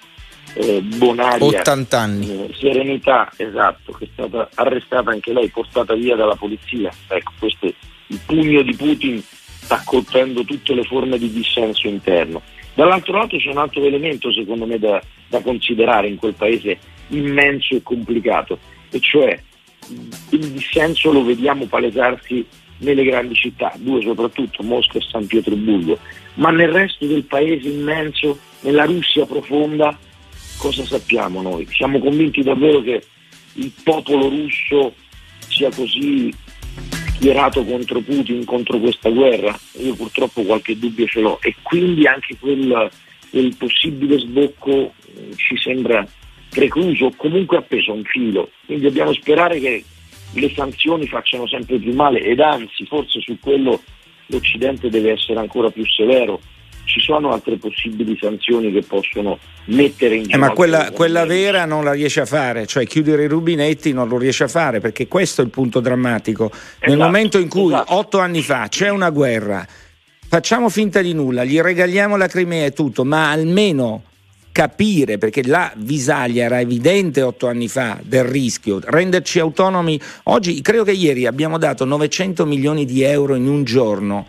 eh, 0.53 0.81
bonaria 0.81 1.45
80 1.45 1.99
anni. 1.99 2.29
Eh, 2.29 2.53
serenità, 2.53 3.31
esatto, 3.35 3.91
che 3.93 4.05
è 4.05 4.07
stata 4.13 4.49
arrestata 4.55 5.11
anche 5.11 5.33
lei, 5.33 5.49
portata 5.49 5.93
via 5.93 6.15
dalla 6.15 6.35
polizia. 6.35 6.91
Ecco, 7.07 7.31
questo 7.39 7.65
il 8.07 8.19
pugno 8.25 8.61
di 8.61 8.73
Putin 8.75 9.21
sta 9.21 9.81
colpendo 9.83 10.43
tutte 10.43 10.73
le 10.73 10.83
forme 10.83 11.17
di 11.17 11.31
dissenso 11.31 11.87
interno. 11.87 12.41
Dall'altro 12.73 13.17
lato 13.17 13.37
c'è 13.37 13.49
un 13.49 13.57
altro 13.57 13.83
elemento 13.83 14.31
secondo 14.31 14.65
me 14.65 14.77
da, 14.77 15.01
da 15.27 15.41
considerare 15.41 16.07
in 16.07 16.15
quel 16.15 16.35
paese 16.35 16.77
immenso 17.09 17.75
e 17.75 17.83
complicato, 17.83 18.59
e 18.89 18.99
cioè 18.99 19.39
il 20.31 20.51
dissenso 20.51 21.11
lo 21.11 21.23
vediamo 21.23 21.65
palesarsi 21.65 22.45
nelle 22.79 23.03
grandi 23.03 23.33
città, 23.33 23.73
due 23.77 24.01
soprattutto, 24.01 24.63
Mosca 24.63 24.97
e 24.97 25.01
San 25.01 25.25
Pietroburgo, 25.25 25.97
ma 26.35 26.51
nel 26.51 26.69
resto 26.69 27.05
del 27.05 27.23
paese 27.23 27.69
immenso, 27.69 28.37
nella 28.61 28.85
Russia 28.85 29.25
profonda, 29.25 29.97
cosa 30.57 30.85
sappiamo 30.85 31.41
noi? 31.41 31.67
Siamo 31.71 31.99
convinti 31.99 32.43
davvero 32.43 32.81
che 32.81 33.01
il 33.53 33.71
popolo 33.83 34.29
russo 34.29 34.93
sia 35.47 35.71
così 35.71 36.33
schierato 37.15 37.63
contro 37.63 38.01
Putin, 38.01 38.45
contro 38.45 38.79
questa 38.79 39.09
guerra? 39.09 39.57
Io 39.79 39.95
purtroppo 39.95 40.43
qualche 40.43 40.77
dubbio 40.77 41.07
ce 41.07 41.21
l'ho 41.21 41.39
e 41.41 41.55
quindi 41.63 42.05
anche 42.05 42.37
quel, 42.39 42.89
quel 43.31 43.55
possibile 43.55 44.19
sbocco 44.19 44.93
eh, 45.15 45.35
ci 45.35 45.57
sembra 45.57 46.07
precluso 46.57 47.05
o 47.05 47.13
comunque 47.15 47.57
appeso 47.57 47.91
a 47.91 47.93
un 47.93 48.03
filo. 48.03 48.49
Quindi 48.65 48.85
dobbiamo 48.85 49.13
sperare 49.13 49.59
che 49.59 49.83
le 50.33 50.51
sanzioni 50.55 51.05
facciano 51.05 51.47
sempre 51.47 51.77
più 51.77 51.93
male 51.93 52.19
ed 52.19 52.39
anzi 52.39 52.85
forse 52.87 53.19
su 53.21 53.37
quello 53.39 53.79
l'Occidente 54.27 54.89
deve 54.89 55.11
essere 55.11 55.39
ancora 55.39 55.69
più 55.69 55.85
severo. 55.85 56.39
Ci 56.85 56.99
sono 57.01 57.31
altre 57.31 57.57
possibili 57.57 58.17
sanzioni 58.19 58.71
che 58.71 58.81
possono 58.81 59.37
mettere 59.65 60.15
in 60.15 60.23
giro. 60.23 60.35
Eh, 60.35 60.39
ma 60.39 60.51
quella, 60.51 60.91
quella, 60.91 61.25
vera 61.25 61.65
non 61.65 61.83
la 61.83 61.91
riesce 61.91 62.21
a 62.21 62.25
fare, 62.25 62.65
cioè 62.65 62.87
chiudere 62.87 63.25
i 63.25 63.27
rubinetti 63.27 63.93
non 63.93 64.07
lo 64.07 64.17
riesce 64.17 64.45
a 64.45 64.47
fare 64.47 64.79
perché 64.79 65.07
questo 65.07 65.41
è 65.41 65.43
il 65.43 65.51
punto 65.51 65.79
drammatico. 65.79 66.49
Nel 66.79 66.93
esatto, 66.93 67.03
momento 67.03 67.37
in 67.37 67.49
cui 67.49 67.73
esatto. 67.73 67.93
otto 67.93 68.19
anni 68.19 68.41
fa 68.41 68.67
c'è 68.69 68.89
una 68.89 69.09
guerra, 69.09 69.67
facciamo 70.27 70.69
finta 70.69 71.01
di 71.01 71.13
nulla, 71.13 71.43
gli 71.43 71.59
regaliamo 71.59 72.15
la 72.15 72.27
Crimea 72.27 72.65
e 72.65 72.71
tutto, 72.71 73.03
ma 73.03 73.31
almeno 73.31 74.03
capire, 74.57 75.19
perché 75.19 75.45
la 75.45 75.71
visaglia 75.75 76.45
era 76.45 76.59
evidente 76.59 77.21
otto 77.21 77.45
anni 77.45 77.67
fa 77.67 77.99
del 78.01 78.23
rischio, 78.23 78.79
renderci 78.83 79.37
autonomi. 79.37 80.01
Oggi, 80.23 80.59
credo 80.61 80.83
che 80.83 80.93
ieri 80.93 81.27
abbiamo 81.27 81.59
dato 81.59 81.85
900 81.85 82.43
milioni 82.47 82.83
di 82.83 83.03
euro 83.03 83.35
in 83.35 83.47
un 83.47 83.63
giorno 83.63 84.25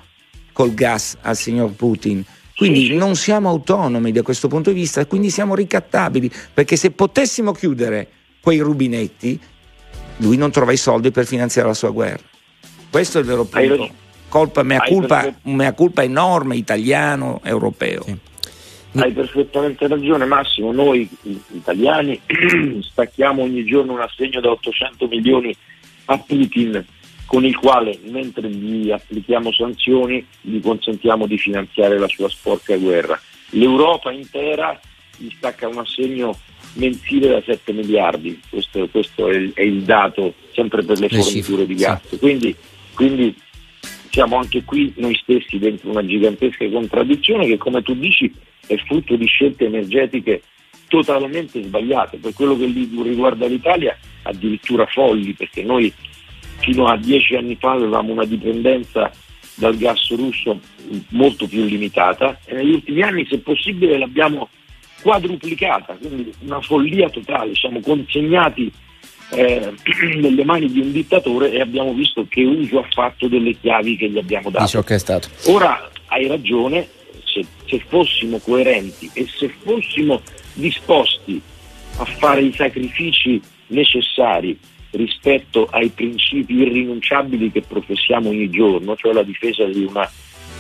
col 0.53 0.75
gas 0.75 1.17
al 1.23 1.35
signor 1.35 1.71
Putin. 1.71 2.23
Quindi 2.55 2.81
Sì, 2.81 2.87
sì. 2.89 2.95
non 2.97 3.17
siamo 3.17 3.49
autonomi 3.49 4.13
da 4.13 4.21
questo 4.21 4.49
punto 4.49 4.71
di 4.71 4.79
vista, 4.79 5.07
quindi 5.07 5.31
siamo 5.31 5.55
ricattabili, 5.55 6.31
perché 6.53 6.77
se 6.77 6.91
potessimo 6.91 7.53
chiudere 7.53 8.09
quei 8.43 8.59
rubinetti, 8.59 9.41
lui 10.19 10.37
non 10.37 10.51
trova 10.51 10.73
i 10.73 10.77
soldi 10.77 11.11
per 11.11 11.25
finanziare 11.25 11.69
la 11.69 11.75
sua 11.75 11.89
guerra. 11.89 12.23
Questo 12.91 13.17
è 13.17 13.23
il 13.23 13.27
vero 13.27 13.45
punto. 13.45 13.89
Colpa, 14.29 14.63
mea, 14.63 14.81
culpa, 14.81 15.35
mea 15.45 15.73
culpa 15.73 16.03
enorme, 16.03 16.55
italiano, 16.57 17.41
europeo. 17.45 18.05
Hai 18.92 19.12
perfettamente 19.12 19.87
ragione 19.87 20.25
Massimo, 20.25 20.73
noi 20.73 21.09
italiani 21.52 22.21
stacchiamo 22.80 23.42
ogni 23.42 23.64
giorno 23.64 23.92
un 23.92 24.00
assegno 24.00 24.40
da 24.40 24.50
800 24.50 25.07
milioni 25.09 25.54
a 26.07 26.18
Putin 26.18 26.85
con 27.26 27.45
il 27.45 27.54
quale 27.57 27.99
mentre 28.04 28.49
gli 28.49 28.90
applichiamo 28.90 29.52
sanzioni 29.52 30.26
gli 30.40 30.61
consentiamo 30.61 31.26
di 31.26 31.37
finanziare 31.37 31.99
la 31.99 32.09
sua 32.09 32.30
sporca 32.30 32.76
guerra. 32.76 33.21
L'Europa 33.50 34.11
intera 34.11 34.78
gli 35.18 35.28
stacca 35.37 35.68
un 35.68 35.78
assegno 35.78 36.38
mensile 36.75 37.28
da 37.28 37.42
7 37.45 37.73
miliardi, 37.73 38.40
questo, 38.49 38.88
questo 38.88 39.28
è, 39.28 39.35
il, 39.35 39.52
è 39.52 39.62
il 39.62 39.83
dato 39.83 40.35
sempre 40.52 40.83
per 40.83 40.99
le 40.99 41.09
forniture 41.09 41.66
di 41.66 41.75
gas. 41.75 42.16
Quindi, 42.18 42.57
quindi 42.95 43.37
siamo 44.11 44.37
anche 44.37 44.64
qui 44.64 44.95
noi 44.97 45.14
stessi 45.14 45.59
dentro 45.59 45.90
una 45.90 46.04
gigantesca 46.04 46.66
contraddizione 46.71 47.47
che 47.47 47.59
come 47.59 47.83
tu 47.83 47.95
dici 47.95 48.33
è 48.69 48.77
frutto 48.77 49.17
di 49.17 49.27
scelte 49.27 49.65
energetiche 49.65 50.43
totalmente 50.87 51.63
sbagliate. 51.63 52.19
Per 52.19 52.33
quello 52.33 52.57
che 52.57 52.67
riguarda 52.67 53.47
l'Italia 53.47 53.97
addirittura 54.23 54.87
folli, 54.87 55.33
perché 55.33 55.63
noi 55.63 55.93
fino 56.61 56.87
a 56.87 56.97
dieci 56.97 57.35
anni 57.35 57.57
fa 57.57 57.73
avevamo 57.73 58.13
una 58.13 58.25
dipendenza 58.25 59.11
dal 59.55 59.77
gas 59.77 60.09
russo 60.15 60.61
molto 61.11 61.47
più 61.47 61.65
limitata 61.65 62.39
e 62.45 62.55
negli 62.55 62.73
ultimi 62.73 63.03
anni 63.03 63.27
se 63.29 63.39
possibile 63.39 63.99
l'abbiamo 63.99 64.49
quadruplicata, 65.03 65.95
quindi 65.95 66.33
una 66.41 66.61
follia 66.61 67.09
totale, 67.09 67.55
siamo 67.55 67.81
consegnati 67.81 68.71
eh, 69.31 69.73
nelle 70.17 70.45
mani 70.45 70.71
di 70.71 70.81
un 70.81 70.93
dittatore 70.93 71.53
e 71.53 71.61
abbiamo 71.61 71.93
visto 71.93 72.27
che 72.29 72.45
uso 72.45 72.81
ha 72.81 72.87
fatto 72.91 73.29
delle 73.29 73.57
chiavi 73.59 73.97
che 73.97 74.09
gli 74.09 74.19
abbiamo 74.19 74.51
dato. 74.51 74.65
Ora 75.47 75.91
hai 76.07 76.27
ragione, 76.27 76.89
se, 77.69 77.83
fossimo 77.87 78.39
coerenti 78.39 79.11
e 79.13 79.27
se 79.29 79.49
fossimo 79.63 80.21
disposti 80.55 81.41
a 81.99 82.05
fare 82.05 82.43
i 82.43 82.53
sacrifici 82.53 83.41
necessari 83.69 84.59
rispetto 84.91 85.67
ai 85.71 85.91
principi 85.91 86.55
irrinunciabili 86.55 87.53
che 87.53 87.63
professiamo 87.63 88.31
ogni 88.31 88.49
giorno, 88.49 88.97
cioè 88.97 89.13
la 89.13 89.23
difesa 89.23 89.65
di 89.65 89.85
una 89.85 90.11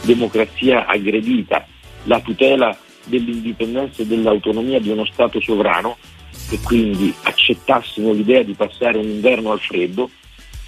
democrazia 0.02 0.86
aggredita, 0.86 1.66
la 2.04 2.20
tutela 2.20 2.76
dell'indipendenza 3.04 4.02
e 4.02 4.06
dell'autonomia 4.06 4.78
di 4.80 4.90
uno 4.90 5.06
Stato 5.06 5.40
sovrano 5.40 5.96
e 6.50 6.58
quindi 6.62 7.12
accettassimo 7.22 8.12
l'idea 8.12 8.42
di 8.42 8.52
passare 8.52 8.98
un 8.98 9.08
inverno 9.08 9.52
al 9.52 9.60
freddo, 9.60 10.10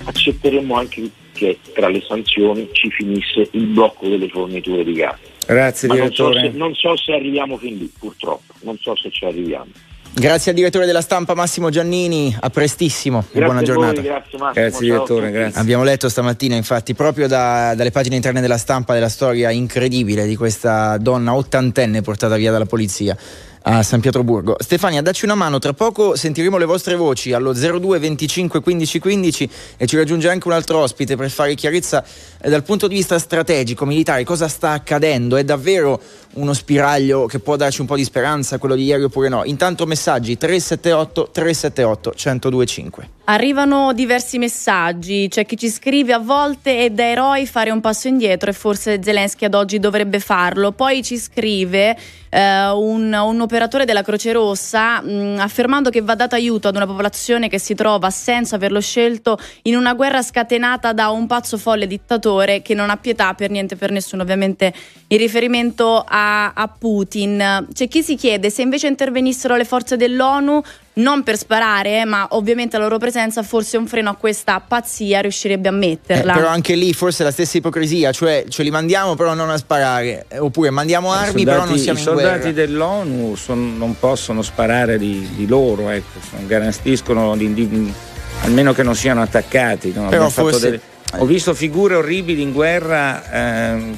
accetteremmo 0.05 0.75
anche 0.75 1.11
che 1.33 1.59
tra 1.73 1.89
le 1.89 2.03
sanzioni 2.07 2.69
ci 2.73 2.91
finisse 2.91 3.49
il 3.53 3.67
blocco 3.67 4.09
delle 4.09 4.29
forniture 4.29 4.85
di 4.85 4.93
gas. 4.93 5.30
Grazie 5.55 5.89
Ma 5.89 5.95
non 5.97 6.13
so, 6.13 6.29
direttore. 6.29 6.53
se, 6.53 6.57
non 6.59 6.75
so 6.75 6.97
se 6.97 7.13
arriviamo 7.13 7.57
fin 7.59 7.77
lì, 7.77 7.93
purtroppo, 7.99 8.55
non 8.63 8.77
so 8.81 8.95
se 8.97 9.11
ci 9.11 9.25
arriviamo. 9.25 9.67
Grazie 10.13 10.51
al 10.51 10.57
direttore 10.57 10.87
della 10.87 11.03
stampa 11.03 11.35
Massimo 11.35 11.71
Giannini, 11.71 12.37
a 12.39 12.51
prestissimo 12.51 13.19
e 13.31 13.39
Grazie 13.39 13.41
buona 13.45 13.59
a 13.59 13.63
voi, 13.63 13.65
giornata. 13.65 14.01
grazie 14.01 14.39
Massimo. 14.39 14.53
Grazie 14.53 14.87
direttore, 14.87 15.31
grazie. 15.31 15.61
Abbiamo 15.61 15.85
letto 15.85 16.09
stamattina, 16.09 16.57
infatti, 16.57 16.95
proprio 16.95 17.29
da- 17.29 17.75
dalle 17.77 17.91
pagine 17.93 18.17
interne 18.17 18.41
della 18.41 18.59
stampa 18.59 18.93
della 18.95 19.09
storia 19.09 19.51
incredibile 19.51 20.27
di 20.27 20.35
questa 20.35 20.97
donna 20.99 21.35
ottantenne 21.35 22.03
portata 22.03 22.35
via 22.37 22.51
dalla 22.51 22.67
polizia 22.67 23.17
a 23.73 23.85
San 23.85 24.01
Pietroburgo. 24.01 24.57
Stefania, 24.59 25.01
dacci 25.01 25.25
una 25.25 25.37
mano, 25.37 25.61
tra 25.61 25.73
poco 25.73 26.17
sentiremo 26.17 26.59
le 26.59 26.65
vostre 26.65 26.97
voci 26.97 27.33
allo 27.33 27.53
02 27.53 28.01
25 28.01 28.61
15 28.61 28.99
15 28.99 29.51
e 29.77 29.87
ci 29.87 29.97
raggiunge 29.97 30.29
anche 30.29 30.49
un 30.49 30.55
altro 30.55 30.79
ospite 30.79 31.15
per 31.15 31.31
fare 31.31 31.55
chiarezza 31.55 32.05
eh, 32.41 32.51
dal 32.51 32.65
punto 32.65 32.89
di 32.89 32.97
vista 32.97 33.17
strategico, 33.21 33.85
militare, 33.85 34.25
cosa 34.25 34.49
sta 34.49 34.73
accadendo? 34.73 35.37
È 35.37 35.45
davvero 35.45 36.01
uno 36.35 36.53
spiraglio 36.53 37.27
che 37.27 37.39
può 37.39 37.55
darci 37.55 37.81
un 37.81 37.87
po' 37.87 37.95
di 37.97 38.05
speranza, 38.05 38.59
quello 38.59 38.75
di 38.75 38.85
ieri 38.85 39.05
oppure 39.05 39.29
no? 39.29 39.45
Intanto 39.45 39.87
messaggi 39.87 40.37
378 40.37 41.29
378 41.31 42.15
1025. 42.17 43.20
Arrivano 43.31 43.93
diversi 43.93 44.39
messaggi, 44.39 45.29
c'è 45.29 45.47
chi 45.47 45.57
ci 45.57 45.71
scrive 45.71 46.13
a 46.13 46.19
volte 46.19 46.87
è 46.87 46.91
da 46.91 47.05
eroi 47.05 47.47
fare 47.47 47.71
un 47.71 47.81
passo 47.81 48.09
indietro 48.09 48.51
e 48.51 48.53
forse 48.53 49.01
Zelensky 49.01 49.45
ad 49.45 49.55
oggi 49.55 49.79
dovrebbe 49.79 50.19
farlo, 50.19 50.73
poi 50.73 51.01
ci 51.05 51.17
scrive 51.17 51.97
eh, 52.29 52.69
un, 52.71 53.13
un 53.13 53.41
operatore 53.41 53.85
della 53.85 54.03
Croce 54.03 54.33
Rossa 54.33 55.01
mh, 55.01 55.37
affermando 55.39 55.91
che 55.91 56.01
va 56.01 56.17
dato 56.17 56.35
aiuto 56.35 56.67
ad 56.67 56.75
una 56.75 56.87
popolazione 56.87 57.49
che 57.49 57.61
si 57.61 57.77
trova 57.77 58.11
senza 58.11 58.57
averlo 58.57 58.81
scelto 58.81 59.39
in 59.63 59.77
una 59.77 59.95
guerra 59.95 60.23
scatenata 60.23 60.93
da 60.93 61.11
un 61.11 61.29
pazzo 61.29 61.57
folle 61.57 61.87
dittatore 61.87 62.63
che 62.63 62.75
non 62.75 62.91
ha 62.91 62.97
pietà 62.97 63.35
per 63.35 63.51
niente 63.51 63.77
per 63.77 63.93
nessuno, 63.93 64.23
ovviamente 64.23 64.75
in 65.07 65.19
riferimento 65.19 66.05
a, 66.05 66.53
a 66.53 66.67
Putin. 66.67 67.69
C'è 67.73 67.87
chi 67.87 68.03
si 68.03 68.17
chiede 68.17 68.51
se 68.51 68.63
invece 68.63 68.89
intervenissero 68.89 69.55
le 69.55 69.65
forze 69.65 69.97
dell'ONU 69.97 70.61
non 70.95 71.23
per 71.23 71.37
sparare, 71.39 72.05
ma 72.05 72.27
ovviamente 72.31 72.77
la 72.77 72.83
loro 72.83 72.99
presenza 72.99 73.43
forse 73.43 73.77
un 73.77 73.87
freno 73.87 74.11
a 74.11 74.15
questa 74.17 74.61
pazzia 74.61 75.21
riuscirebbe 75.21 75.69
a 75.69 75.73
metterla. 75.73 76.33
Eh, 76.33 76.37
però 76.37 76.49
anche 76.49 76.75
lì 76.75 76.93
forse 76.93 77.23
la 77.23 77.31
stessa 77.31 77.57
ipocrisia, 77.59 78.11
cioè 78.13 78.45
ce 78.49 78.63
li 78.63 78.71
mandiamo 78.71 79.15
però 79.15 79.33
non 79.35 79.49
a 79.51 79.57
sparare, 79.57 80.27
eh, 80.29 80.39
oppure 80.39 80.71
mandiamo 80.71 81.13
armi 81.13 81.43
soldati, 81.43 81.45
però 81.45 81.65
non 81.65 81.79
siamo 81.79 81.99
I 81.99 82.03
in 82.03 82.07
soldati 82.09 82.39
guerra. 82.39 82.53
dell'ONU 82.53 83.35
son- 83.37 83.77
non 83.79 83.97
possono 83.99 84.43
sparare 84.43 84.99
di, 84.99 85.29
di 85.37 85.47
loro, 85.47 85.89
ecco, 85.91 86.19
son- 86.29 86.47
garantiscono 86.47 87.37
di- 87.37 87.55
di- 87.55 87.93
almeno 88.43 88.73
che 88.73 88.83
non 88.83 88.95
siano 88.97 89.23
attaccati. 89.23 89.89
no? 89.89 89.93
Però 89.95 90.07
Abbiamo 90.07 90.29
fatto 90.31 90.49
forse- 90.51 90.65
delle- 90.71 90.81
ho 91.19 91.25
visto 91.25 91.55
figure 91.55 91.95
orribili 91.95 92.43
in 92.43 92.53
guerra. 92.53 93.23
ehm, 93.33 93.97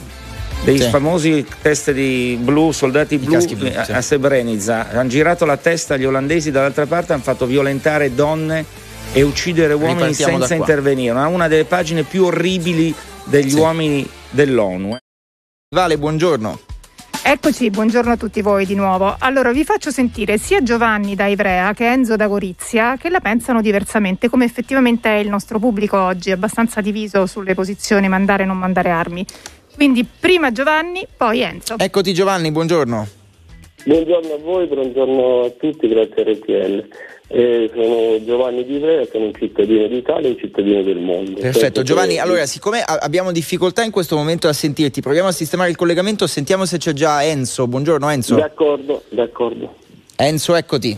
dei 0.65 0.79
Sì. 0.79 0.89
famosi 0.91 1.45
teste 1.61 1.93
di 1.93 2.39
blu, 2.41 2.71
soldati 2.73 3.19
blu, 3.19 3.33
caschi 3.33 3.57
blu, 3.57 3.71
a, 3.75 3.85
sì. 3.85 3.93
a 3.93 4.01
Srebrenica. 4.01 4.91
Hanno 4.91 5.09
girato 5.09 5.45
la 5.45 5.57
testa 5.57 5.95
agli 5.95 6.05
olandesi 6.05 6.51
dall'altra 6.51 6.87
parte, 6.87 7.13
hanno 7.13 7.23
fatto 7.23 7.47
violentare 7.47 8.15
donne 8.15 8.65
e 9.13 9.23
uccidere 9.23 9.75
uomini 9.75 9.95
Ripartiamo 9.95 10.39
senza 10.39 10.55
intervenire. 10.55 11.11
Una, 11.13 11.27
una 11.27 11.49
delle 11.49 11.65
pagine 11.65 12.03
più 12.05 12.25
orribili 12.25 12.95
degli 13.25 13.51
Sì. 13.51 13.59
uomini 13.59 14.09
dell'ONU. 14.31 14.95
eh. 14.95 14.99
Vale, 15.75 15.99
buongiorno. 15.99 16.61
Eccoci, 17.25 17.71
buongiorno 17.71 18.13
a 18.13 18.17
tutti 18.17 18.43
voi 18.43 18.67
di 18.67 18.75
nuovo. 18.75 19.15
Allora, 19.19 19.53
vi 19.53 19.65
faccio 19.65 19.91
sentire 19.93 20.39
sia 20.39 20.61
Giovanni 20.63 21.15
da 21.15 21.27
Ivrea 21.27 21.73
che 21.73 21.87
Enzo 21.91 22.17
da 22.17 22.27
Gorizia 22.27 22.97
che 22.97 23.11
la 23.11 23.21
pensano 23.21 23.61
diversamente, 23.63 24.29
come 24.29 24.45
effettivamente 24.45 25.09
è 25.09 25.19
il 25.19 25.29
nostro 25.29 25.59
pubblico 25.61 25.97
oggi, 25.99 26.31
abbastanza 26.33 26.81
diviso 26.81 27.27
sulle 27.27 27.55
posizioni 27.55 28.09
mandare 28.09 28.43
e 28.43 28.47
non 28.47 28.59
mandare 28.59 28.91
armi. 28.91 29.25
Quindi 29.75 30.05
prima 30.05 30.53
Giovanni, 30.53 31.07
poi 31.17 31.41
Enzo. 31.41 31.77
Eccoti 31.79 32.13
Giovanni, 32.15 32.51
buongiorno. 32.51 33.09
Buongiorno 33.85 34.35
a 34.35 34.39
voi, 34.39 34.67
buongiorno 34.67 35.41
a 35.45 35.51
tutti, 35.51 35.89
grazie 35.89 36.23
a 36.23 36.31
RTL. 36.33 36.89
Eh, 37.35 37.71
sono 37.75 38.23
Giovanni 38.25 38.65
Di 38.65 38.75
Ivrea, 38.75 39.07
sono 39.11 39.25
un 39.25 39.35
cittadino 39.35 39.89
d'Italia 39.89 40.29
e 40.29 40.33
un 40.33 40.39
cittadino 40.39 40.83
del 40.83 40.99
mondo. 40.99 41.41
Perfetto, 41.41 41.81
Penso 41.81 41.83
Giovanni, 41.83 42.15
che- 42.15 42.21
allora 42.21 42.47
siccome 42.47 42.83
a- 42.83 42.99
abbiamo 43.01 43.33
difficoltà 43.33 43.83
in 43.83 43.91
questo 43.91 44.15
momento 44.17 44.47
a 44.49 44.53
sentirti, 44.53 45.01
proviamo 45.01 45.29
a 45.29 45.33
sistemare 45.33 45.71
il 45.71 45.77
collegamento, 45.77 46.27
sentiamo 46.27 46.65
se 46.67 46.77
c'è 46.79 46.93
già 46.93 47.25
Enzo. 47.25 47.67
Buongiorno 47.67 48.09
Enzo. 48.11 48.35
D'accordo, 48.37 49.03
d'accordo. 49.09 49.75
Enzo, 50.17 50.55
eccoti. 50.55 50.97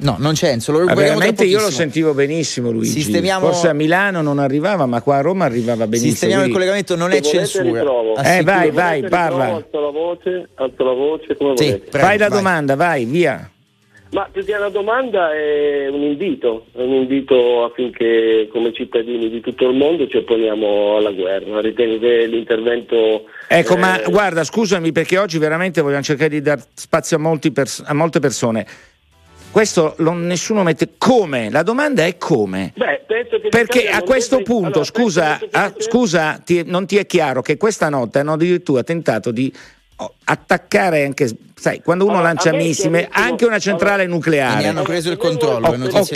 No, 0.00 0.16
non 0.18 0.32
c'è 0.34 0.50
Enzo, 0.50 0.72
lo 0.72 0.84
tra 0.84 0.94
veramente 0.94 1.44
io 1.44 1.60
lo 1.60 1.70
sentivo 1.70 2.14
benissimo 2.14 2.70
Luigi. 2.70 2.90
Sistemiamo- 3.00 3.46
Forse 3.46 3.68
a 3.68 3.72
Milano 3.72 4.22
non 4.22 4.38
arrivava, 4.38 4.86
ma 4.86 5.02
qua 5.02 5.16
a 5.16 5.20
Roma 5.20 5.44
arrivava 5.44 5.84
benissimo. 5.86 6.10
Sistemiamo 6.12 6.44
il 6.44 6.52
collegamento, 6.52 6.96
non 6.96 7.10
Se 7.10 7.18
è 7.18 7.20
censura. 7.20 7.82
Ah, 8.16 8.36
Eh, 8.36 8.42
vai, 8.42 8.70
vai, 8.70 9.02
parla. 9.08 9.44
Alzo 9.56 9.80
la 9.80 9.90
voce, 9.90 10.48
alzo 10.54 10.84
la 10.84 10.92
voce, 10.92 11.36
come 11.36 11.56
Sì, 11.56 11.64
volete. 11.66 11.88
prego, 11.90 12.06
Fai 12.06 12.18
la 12.18 12.28
vai. 12.28 12.38
domanda, 12.38 12.76
vai, 12.76 13.04
via. 13.04 13.50
Ma 14.12 14.28
più 14.32 14.44
che 14.44 14.54
una 14.56 14.70
domanda 14.70 15.32
è 15.32 15.86
un 15.88 16.00
invito, 16.02 16.66
è 16.74 16.80
un 16.82 16.94
invito 16.94 17.62
affinché 17.64 18.48
come 18.50 18.72
cittadini 18.72 19.28
di 19.30 19.40
tutto 19.40 19.68
il 19.68 19.76
mondo 19.76 20.08
ci 20.08 20.16
opponiamo 20.16 20.96
alla 20.96 21.12
guerra. 21.12 21.60
Ritengo 21.60 22.00
che 22.00 22.26
l'intervento... 22.26 23.26
Ecco, 23.46 23.74
eh, 23.74 23.78
ma 23.78 24.00
guarda, 24.08 24.42
scusami 24.42 24.90
perché 24.90 25.16
oggi 25.16 25.38
veramente 25.38 25.80
vogliamo 25.80 26.02
cercare 26.02 26.30
di 26.30 26.40
dar 26.42 26.60
spazio 26.74 27.18
a, 27.18 27.20
molti 27.20 27.52
pers- 27.52 27.84
a 27.86 27.94
molte 27.94 28.18
persone. 28.18 28.66
Questo 29.50 29.94
lo- 29.98 30.12
nessuno 30.12 30.62
mette 30.62 30.90
come, 30.96 31.50
la 31.50 31.64
domanda 31.64 32.04
è 32.04 32.16
come. 32.16 32.72
Beh, 32.76 33.02
penso 33.06 33.40
che 33.40 33.48
Perché 33.48 33.88
a 33.88 34.00
questo 34.02 34.36
deve- 34.36 34.48
punto, 34.48 34.66
allora, 34.66 34.84
scusa, 34.84 35.40
ah, 35.50 35.74
scusa 35.76 36.40
ti- 36.44 36.62
non 36.64 36.86
ti 36.86 36.96
è 36.96 37.04
chiaro 37.04 37.42
che 37.42 37.56
questa 37.56 37.88
notte 37.88 38.20
hanno 38.20 38.34
addirittura 38.34 38.84
tentato 38.84 39.32
di 39.32 39.52
attaccare 40.24 41.04
anche, 41.04 41.28
sai, 41.54 41.80
quando 41.82 42.04
uno 42.04 42.14
Allora, 42.14 42.28
lancia 42.28 42.50
chiarissimo- 42.50 43.06
anche 43.10 43.44
una 43.44 43.58
centrale 43.58 44.04
ne 44.06 44.10
nucleare. 44.12 44.66
hanno 44.68 44.82
preso 44.82 45.10
il 45.10 45.16
controllo. 45.16 45.66
Oh, 45.66 45.98
ok. 45.98 46.14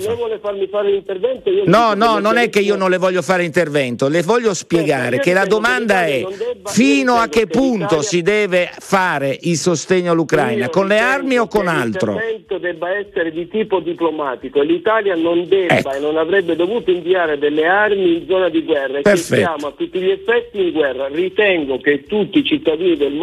Se 0.00 0.14
vuole 0.14 0.38
farmi 0.40 0.66
fare 0.68 0.90
l'intervento, 0.90 1.50
io 1.50 1.62
No, 1.66 1.94
no, 1.94 2.18
non 2.18 2.36
è 2.36 2.48
che 2.50 2.60
io 2.60 2.76
non 2.76 2.90
le 2.90 2.98
voglio 2.98 3.22
fare 3.22 3.44
intervento, 3.44 4.08
le 4.08 4.22
voglio 4.22 4.52
spiegare 4.54 5.18
che 5.18 5.32
la 5.32 5.46
domanda 5.46 6.04
è 6.04 6.24
fino 6.66 7.14
a 7.14 7.28
che 7.28 7.46
punto 7.46 8.02
si 8.02 8.22
deve 8.22 8.70
fare 8.78 9.36
il 9.42 9.56
sostegno 9.56 10.12
all'Ucraina, 10.12 10.68
con 10.68 10.86
le 10.86 10.98
armi 10.98 11.38
o 11.38 11.46
con 11.48 11.62
che 11.62 11.68
altro? 11.68 12.12
L'intervento 12.12 12.58
debba 12.58 12.90
essere 12.96 13.30
di 13.32 13.48
tipo 13.48 13.80
diplomatico 13.80 14.60
e 14.60 14.64
l'Italia 14.66 15.14
non 15.14 15.48
debba 15.48 15.76
Ecco. 15.78 15.92
e 15.92 15.98
non 15.98 16.16
avrebbe 16.18 16.54
dovuto 16.56 16.90
inviare 16.90 17.38
delle 17.38 17.66
armi 17.66 18.18
in 18.18 18.26
zona 18.28 18.48
di 18.50 18.62
guerra 18.62 18.98
e 18.98 19.02
Perfetto. 19.02 19.34
che 19.34 19.40
siamo 19.40 19.66
a 19.68 19.72
tutti 19.76 19.98
gli 19.98 20.10
effetti 20.10 20.60
in 20.60 20.72
guerra. 20.72 21.08
Ritengo 21.08 21.78
che 21.78 22.04
tutti 22.04 22.38
i 22.40 22.44
cittadini 22.44 22.96
del 22.96 23.12
mondo 23.12 23.22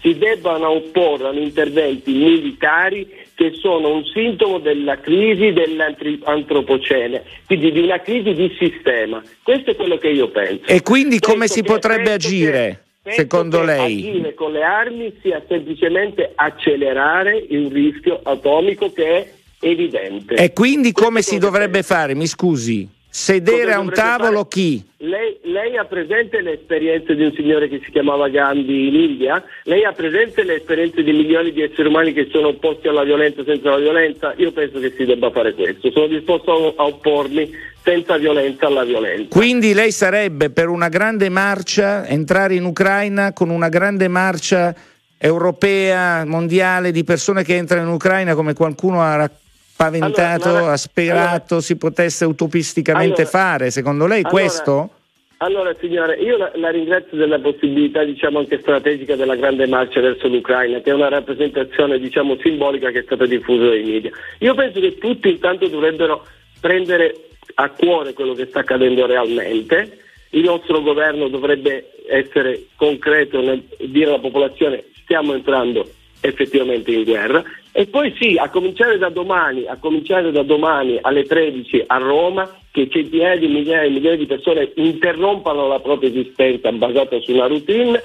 si 0.00 0.16
debbano 0.16 0.68
opporre 0.70 1.28
a 1.28 1.32
interventi 1.32 2.12
militari 2.12 3.08
che 3.34 3.52
sono 3.60 3.92
un 3.94 4.04
sintomo 4.04 4.58
della 4.58 4.98
crisi 5.00 5.52
dell'antropocene, 5.52 7.22
quindi 7.46 7.72
di 7.72 7.80
una 7.80 8.00
crisi 8.00 8.32
di 8.34 8.54
sistema. 8.58 9.22
Questo 9.42 9.70
è 9.70 9.76
quello 9.76 9.98
che 9.98 10.08
io 10.08 10.28
penso. 10.28 10.66
E 10.66 10.82
quindi 10.82 11.18
come 11.18 11.38
Penso 11.40 11.54
si 11.54 11.62
che- 11.62 11.66
potrebbe 11.72 12.12
agire, 12.12 12.84
che- 13.02 13.12
secondo 13.12 13.62
lei? 13.62 13.98
Agire 14.08 14.34
con 14.34 14.52
le 14.52 14.62
armi 14.62 15.12
sia 15.20 15.42
semplicemente 15.48 16.30
accelerare 16.34 17.44
il 17.48 17.70
rischio 17.70 18.20
atomico 18.22 18.92
che 18.92 19.06
è 19.16 19.32
evidente. 19.60 20.34
E 20.34 20.52
quindi 20.52 20.92
Questo 20.92 21.02
come 21.04 21.18
è 21.20 21.22
si 21.22 21.38
dovrebbe 21.38 21.72
penso. 21.82 21.94
fare? 21.94 22.14
Mi 22.14 22.26
scusi, 22.26 22.88
sedere 23.16 23.72
a 23.72 23.78
un 23.78 23.92
tavolo 23.92 24.38
fare- 24.38 24.48
chi? 24.48 24.84
Lei, 24.96 25.38
lei 25.42 25.76
ha 25.76 25.84
presente 25.84 26.40
le 26.40 26.54
esperienze 26.54 27.14
di 27.14 27.22
un 27.22 27.32
signore 27.32 27.68
che 27.68 27.80
si 27.84 27.92
chiamava 27.92 28.28
Gandhi 28.28 28.88
in 28.88 28.94
India? 28.94 29.40
Lei 29.62 29.84
ha 29.84 29.92
presente 29.92 30.42
le 30.42 30.56
esperienze 30.56 31.04
di 31.04 31.12
milioni 31.12 31.52
di 31.52 31.62
esseri 31.62 31.86
umani 31.86 32.12
che 32.12 32.28
sono 32.32 32.48
opposti 32.48 32.88
alla 32.88 33.04
violenza 33.04 33.44
senza 33.44 33.70
la 33.70 33.76
violenza? 33.76 34.34
Io 34.38 34.50
penso 34.50 34.80
che 34.80 34.92
si 34.96 35.04
debba 35.04 35.30
fare 35.30 35.54
questo. 35.54 35.92
Sono 35.92 36.08
disposto 36.08 36.74
a, 36.76 36.84
oppormi 36.86 37.48
senza 37.84 38.16
violenza 38.16 38.66
alla 38.66 38.82
violenza. 38.82 39.28
Quindi 39.28 39.74
lei 39.74 39.92
sarebbe 39.92 40.50
per 40.50 40.68
una 40.68 40.88
grande 40.88 41.28
marcia, 41.28 42.08
entrare 42.08 42.56
in 42.56 42.64
Ucraina 42.64 43.32
con 43.32 43.48
una 43.48 43.68
grande 43.68 44.08
marcia 44.08 44.74
europea, 45.16 46.24
mondiale 46.24 46.90
di 46.90 47.04
persone 47.04 47.44
che 47.44 47.54
entrano 47.54 47.86
in 47.86 47.94
Ucraina 47.94 48.34
come 48.34 48.54
qualcuno 48.54 49.02
ha 49.02 49.14
ra- 49.14 49.30
paventato, 49.76 50.48
Allora, 50.48 50.72
ha 50.72 50.76
sperato 50.76 51.54
allora- 51.54 51.60
si 51.60 51.76
potesse 51.76 52.24
utopisticamente 52.24 53.22
Allora- 53.22 53.38
fare. 53.38 53.70
Secondo 53.70 54.06
lei 54.06 54.22
questo? 54.22 54.90
Allora 55.38 55.74
signore, 55.78 56.14
io 56.16 56.36
la, 56.38 56.50
la 56.54 56.70
ringrazio 56.70 57.16
della 57.18 57.38
possibilità 57.38 58.02
diciamo 58.04 58.38
anche 58.38 58.60
strategica 58.60 59.14
della 59.16 59.34
grande 59.34 59.66
marcia 59.66 60.00
verso 60.00 60.28
l'Ucraina, 60.28 60.80
che 60.80 60.90
è 60.90 60.94
una 60.94 61.08
rappresentazione 61.08 61.98
diciamo 61.98 62.36
simbolica 62.40 62.90
che 62.90 63.00
è 63.00 63.02
stata 63.02 63.26
diffusa 63.26 63.66
dai 63.66 63.82
media. 63.82 64.10
Io 64.38 64.54
penso 64.54 64.80
che 64.80 64.96
tutti 64.96 65.28
intanto 65.28 65.66
dovrebbero 65.68 66.24
prendere 66.60 67.28
a 67.56 67.68
cuore 67.68 68.14
quello 68.14 68.32
che 68.32 68.46
sta 68.46 68.60
accadendo 68.60 69.04
realmente, 69.06 69.98
il 70.30 70.44
nostro 70.44 70.80
governo 70.80 71.28
dovrebbe 71.28 71.90
essere 72.08 72.66
concreto 72.76 73.40
nel 73.40 73.62
dire 73.78 74.06
alla 74.10 74.20
popolazione 74.20 74.84
stiamo 75.02 75.34
entrando 75.34 75.86
effettivamente 76.20 76.90
in 76.90 77.04
guerra 77.04 77.42
e 77.76 77.88
poi 77.88 78.14
sì, 78.20 78.36
a 78.38 78.50
cominciare 78.50 78.98
da 78.98 79.08
domani, 79.08 79.66
a 79.66 79.76
cominciare 79.80 80.30
da 80.30 80.44
domani 80.44 80.96
alle 81.00 81.24
13 81.24 81.82
a 81.88 81.98
Roma, 81.98 82.48
che 82.70 82.88
centinaia 82.88 83.36
di 83.36 83.48
migliaia 83.48 83.82
e 83.82 83.90
migliaia 83.90 84.16
di 84.16 84.26
persone 84.26 84.70
interrompano 84.76 85.66
la 85.66 85.80
propria 85.80 86.08
esistenza 86.08 86.70
basata 86.70 87.18
su 87.18 87.32
una 87.32 87.48
routine 87.48 88.00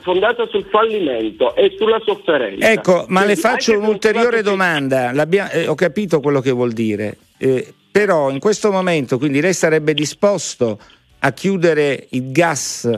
fondata 0.00 0.48
sul 0.48 0.66
fallimento 0.68 1.54
e 1.54 1.76
sulla 1.78 2.00
sofferenza. 2.04 2.68
Ecco, 2.68 3.04
ma 3.06 3.20
le 3.20 3.34
Quindi 3.34 3.40
faccio 3.40 3.70
anche 3.70 3.72
per 3.72 3.88
un'ulteriore 3.88 4.42
domanda. 4.42 5.12
Eh, 5.52 5.68
ho 5.68 5.76
capito 5.76 6.18
quello 6.18 6.40
che 6.40 6.50
vuol 6.50 6.72
dire, 6.72 7.18
eh, 7.38 7.72
però 7.92 8.30
in 8.30 8.40
questo 8.40 8.72
momento, 8.72 9.16
quindi 9.16 9.40
lei 9.40 9.54
sarebbe 9.54 9.94
disposto 9.94 10.76
a 11.20 11.32
chiudere 11.32 12.08
il 12.10 12.32
gas 12.32 12.90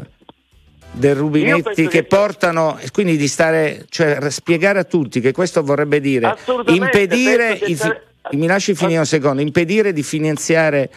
del 0.93 1.15
rubinetti 1.15 1.87
che 1.89 2.05
portano, 2.05 2.79
quindi 2.93 3.17
di 3.17 3.29
stare, 3.29 3.87
cioè 3.89 4.31
spiegare 4.31 4.81
a 4.81 4.85
tutti 4.85 5.21
che 5.21 5.33
questo 5.33 5.63
vorrebbe 5.63 6.01
dire 6.01 6.37
impedire, 6.67 7.57
fi- 7.57 7.77
sare- 7.77 8.03
mi 8.33 8.47
lasci 8.47 8.75
finire 8.75 8.99
un 8.99 9.07
secondo, 9.07 9.41
impedire 9.41 9.93
di 9.93 10.03
finanziare 10.03 10.91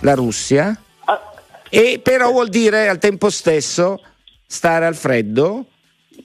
la 0.00 0.14
Russia, 0.14 0.76
Ah, 1.04 1.20
e 1.68 2.00
però 2.02 2.30
vuol 2.30 2.48
dire 2.48 2.88
al 2.88 2.98
tempo 2.98 3.30
stesso 3.30 4.00
stare 4.46 4.84
al 4.84 4.94
freddo, 4.96 5.66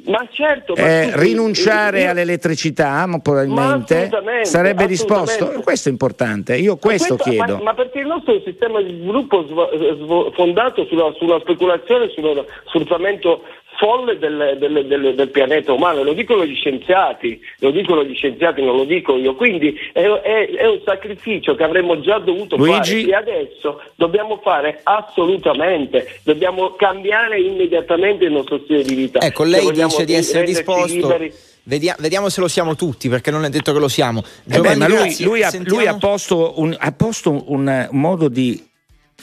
ma 0.07 0.27
certo, 0.31 0.73
ma 0.75 0.81
eh, 1.01 1.03
scusi, 1.11 1.19
rinunciare 1.25 2.01
io- 2.03 2.09
all'elettricità, 2.09 3.05
ma 3.05 3.19
probabilmente 3.19 3.95
assolutamente, 3.95 4.45
sarebbe 4.45 4.87
disposto. 4.87 5.61
Questo 5.63 5.89
è 5.89 5.91
importante, 5.91 6.55
io 6.57 6.77
questo, 6.77 7.15
chiedo. 7.15 7.57
Ma, 7.57 7.63
ma 7.63 7.73
perché 7.73 7.99
il 7.99 8.07
nostro 8.07 8.41
sistema 8.43 8.81
di 8.81 8.97
sviluppo 8.99 9.45
svo- 9.47 9.69
svo- 10.03 10.31
fondato 10.31 10.85
sulla, 10.85 11.13
sulla 11.17 11.39
speculazione, 11.39 12.09
sullo 12.09 12.45
sfruttamento 12.65 13.41
folle 13.77 14.17
del, 14.17 14.57
del- 14.59 14.85
del- 14.87 15.15
del 15.15 15.29
pianeta 15.29 15.71
umano, 15.71 16.03
lo 16.03 16.13
dicono 16.13 16.45
gli 16.45 16.55
scienziati, 16.55 17.39
lo 17.59 17.71
dicono 17.71 18.03
gli 18.03 18.15
scienziati, 18.15 18.63
non 18.63 18.75
lo 18.75 18.83
dico 18.85 19.15
io, 19.17 19.35
quindi 19.35 19.75
è, 19.93 20.01
è- 20.01 20.49
è 20.55 20.67
un 20.67 20.81
sacrificio 20.83 21.55
che 21.55 21.63
avremmo 21.63 21.99
già 22.01 22.17
dovuto 22.19 22.55
Luigi? 22.57 23.05
fare 23.05 23.11
e 23.11 23.15
adesso 23.15 23.81
dobbiamo 23.95 24.39
fare 24.43 24.79
assolutamente, 24.83 26.19
dobbiamo 26.23 26.75
cambiare 26.75 27.39
immediatamente 27.39 28.25
il 28.25 28.31
nostro 28.31 28.59
stile 28.63 28.83
di 28.83 28.95
vita. 28.95 29.19
Ecco, 29.19 29.43
lei 29.43 29.71
dice 29.71 30.05
di 30.05 30.13
essere 30.13 30.45
disposto. 30.45 30.93
liberi 30.93 31.33
Vedia- 31.63 31.97
vediamo 31.99 32.29
se 32.29 32.39
lo 32.39 32.47
siamo 32.47 32.75
tutti, 32.75 33.09
perché 33.09 33.29
non 33.29 33.43
è 33.43 33.49
detto 33.49 33.73
che 33.73 33.79
lo 33.79 33.89
siamo. 33.89 34.23
Eh 34.49 34.59
beh, 34.59 34.75
ma 34.75 34.87
lui, 34.87 34.95
grazie. 34.97 35.25
lui 35.25 35.43
ha, 35.43 35.49
Sentiamo- 35.49 35.77
lui 35.79 35.87
ha 35.87 35.95
posto 35.97 36.53
un, 36.61 36.73
ha 36.79 36.91
posto 36.93 37.29
un, 37.51 37.87
un 37.91 37.99
modo 37.99 38.29
di 38.29 38.63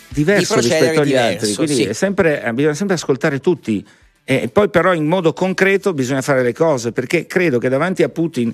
diverso 0.08 0.54
Di 0.60 0.60
rispetto 0.68 1.00
agli 1.00 1.06
diverso, 1.06 1.28
altri, 1.46 1.54
quindi 1.54 1.74
sì. 1.74 1.82
è 1.84 1.92
sempre- 1.94 2.42
eh, 2.44 2.52
bisogna 2.52 2.74
sempre 2.74 2.96
ascoltare 2.96 3.40
tutti. 3.40 3.82
E 4.24 4.48
poi 4.48 4.70
però 4.70 4.94
in 4.94 5.04
modo 5.06 5.32
concreto 5.34 5.92
bisogna 5.92 6.22
fare 6.22 6.42
le 6.42 6.54
cose, 6.54 6.92
perché 6.92 7.26
credo 7.26 7.58
che 7.58 7.68
davanti 7.68 8.02
a 8.02 8.08
Putin, 8.08 8.52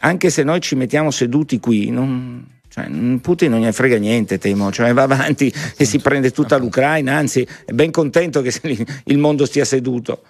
anche 0.00 0.30
se 0.30 0.42
noi 0.42 0.60
ci 0.60 0.74
mettiamo 0.74 1.12
seduti 1.12 1.60
qui, 1.60 1.90
non, 1.90 2.44
cioè, 2.68 2.88
Putin 3.20 3.50
non 3.50 3.60
ne 3.60 3.72
frega 3.72 3.98
niente, 3.98 4.38
temo, 4.38 4.72
cioè 4.72 4.92
va 4.92 5.02
avanti 5.02 5.52
e 5.76 5.84
si 5.84 6.00
prende 6.00 6.32
tutta 6.32 6.56
l'Ucraina, 6.56 7.14
anzi 7.16 7.46
è 7.64 7.70
ben 7.72 7.92
contento 7.92 8.42
che 8.42 8.52
il 9.04 9.18
mondo 9.18 9.46
stia 9.46 9.64
seduto. 9.64 10.22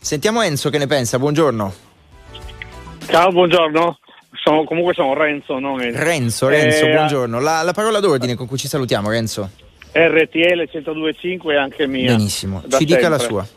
Sentiamo 0.00 0.42
Enzo 0.42 0.68
che 0.70 0.78
ne 0.78 0.86
pensa, 0.86 1.18
buongiorno. 1.18 1.74
Ciao, 3.06 3.30
buongiorno. 3.30 3.98
Sono- 4.42 4.64
comunque 4.64 4.94
sono 4.94 5.14
Renzo, 5.14 5.58
non 5.58 5.80
Enzo. 5.82 6.02
Renzo, 6.02 6.48
Renzo, 6.48 6.86
Eh, 6.86 6.92
buongiorno. 6.92 7.38
La, 7.38 7.62
la 7.62 7.72
parola 7.72 8.00
d'ordine 8.00 8.34
con 8.34 8.46
cui 8.46 8.56
ci 8.56 8.66
salutiamo, 8.66 9.10
Renzo. 9.10 9.50
RTL 9.92 10.68
1025 10.72 11.54
è 11.54 11.56
anche 11.56 11.86
mia. 11.86 12.16
Benissimo, 12.16 12.62
ci 12.68 12.84
dica 12.84 13.08
la 13.08 13.18
sempre. 13.18 13.36
sua. 13.36 13.48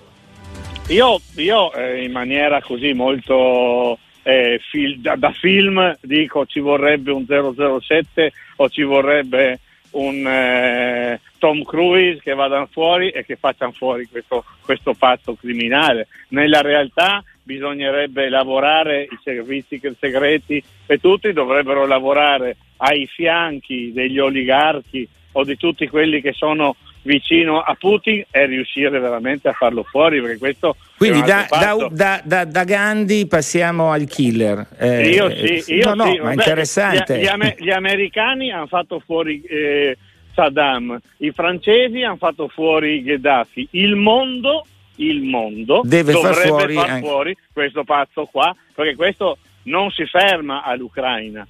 Io, 0.89 1.22
io, 1.38 1.74
eh, 1.74 2.04
in 2.04 2.12
maniera 2.12 2.62
così 2.62 2.93
molto 2.93 3.98
eh, 4.24 4.60
fil- 4.69 5.00
da, 5.00 5.15
da 5.15 5.32
film 5.32 5.98
dico 6.02 6.46
ci 6.46 6.60
vorrebbe 6.60 7.12
un 7.12 7.26
007 7.26 8.32
o 8.58 8.69
ci 8.69 8.84
vorrebbe 8.84 9.60
un 9.91 10.28
eh, 10.28 11.19
Tom 11.38 11.63
Cruise 11.63 12.22
che 12.22 12.34
vadano 12.34 12.67
fuori 12.69 13.10
e 13.10 13.26
che 13.26 13.38
facciano 13.38 13.72
fuori 13.72 14.08
questo, 14.08 14.43
questo 14.62 14.93
pazzo 14.93 15.36
criminale. 15.36 16.08
Nella 16.30 16.62
realtà 16.62 17.24
bisognerebbe 17.41 18.30
lavorare, 18.30 19.04
i 19.04 19.19
servizi 19.24 19.80
segreti 20.00 20.63
e 20.86 20.98
tutti 21.00 21.32
dovrebbero 21.32 21.86
lavorare 21.86 22.58
ai 22.78 23.08
fianchi 23.08 23.91
degli 23.93 24.19
oligarchi 24.19 25.08
o 25.34 25.43
di 25.43 25.56
tutti 25.58 25.88
quelli 25.88 26.22
che 26.22 26.34
sono 26.34 26.76
vicino 27.04 27.60
a 27.62 27.76
Putin 27.78 28.24
e 28.32 28.46
riuscire 28.46 29.00
veramente 29.00 29.48
a 29.50 29.54
farlo 29.54 29.84
fuori 29.84 30.22
perché 30.22 30.38
questo 30.38 30.76
Quindi 30.98 31.20
è 31.20 31.24
da, 31.24 31.46
da- 31.92 32.22
da- 32.24 32.46
da- 32.46 32.63
Gandhi 32.63 33.28
passiamo 33.28 33.92
al 33.92 34.06
killer. 34.06 34.68
Eh, 34.78 35.10
io 35.10 35.30
sì, 35.30 35.74
io 35.76 35.94
no, 35.94 36.06
no, 36.06 36.12
sì. 36.12 36.20
ma 36.20 36.32
è 36.32 36.36
Beh, 36.36 36.42
interessante. 36.42 37.18
Gli, 37.18 37.22
gli 37.22 37.28
ame- 37.28 37.56
gli 37.60 37.72
americani 37.72 38.52
hanno 38.52 38.68
fatto 38.68 39.00
fuori 39.00 39.42
eh, 39.42 39.98
Saddam, 40.34 41.00
i 41.18 41.32
francesi 41.32 42.02
hanno 42.02 42.18
fatto 42.18 42.48
fuori 42.48 43.04
Gheddafi, 43.04 43.68
il 43.72 43.96
mondo, 43.96 44.66
il 44.96 45.22
mondo 45.22 45.82
Deve 45.84 46.13
far 46.13 46.36
fuori 46.36 46.74
far 46.74 47.00
fuori 47.00 47.38
questo 47.52 47.84
pazzo 47.84 48.26
qua, 48.26 48.56
perché 48.74 48.96
questo 48.96 49.38
non 49.63 49.92
si 49.92 50.06
ferma 50.06 50.63
all'Ucraina. 50.63 51.46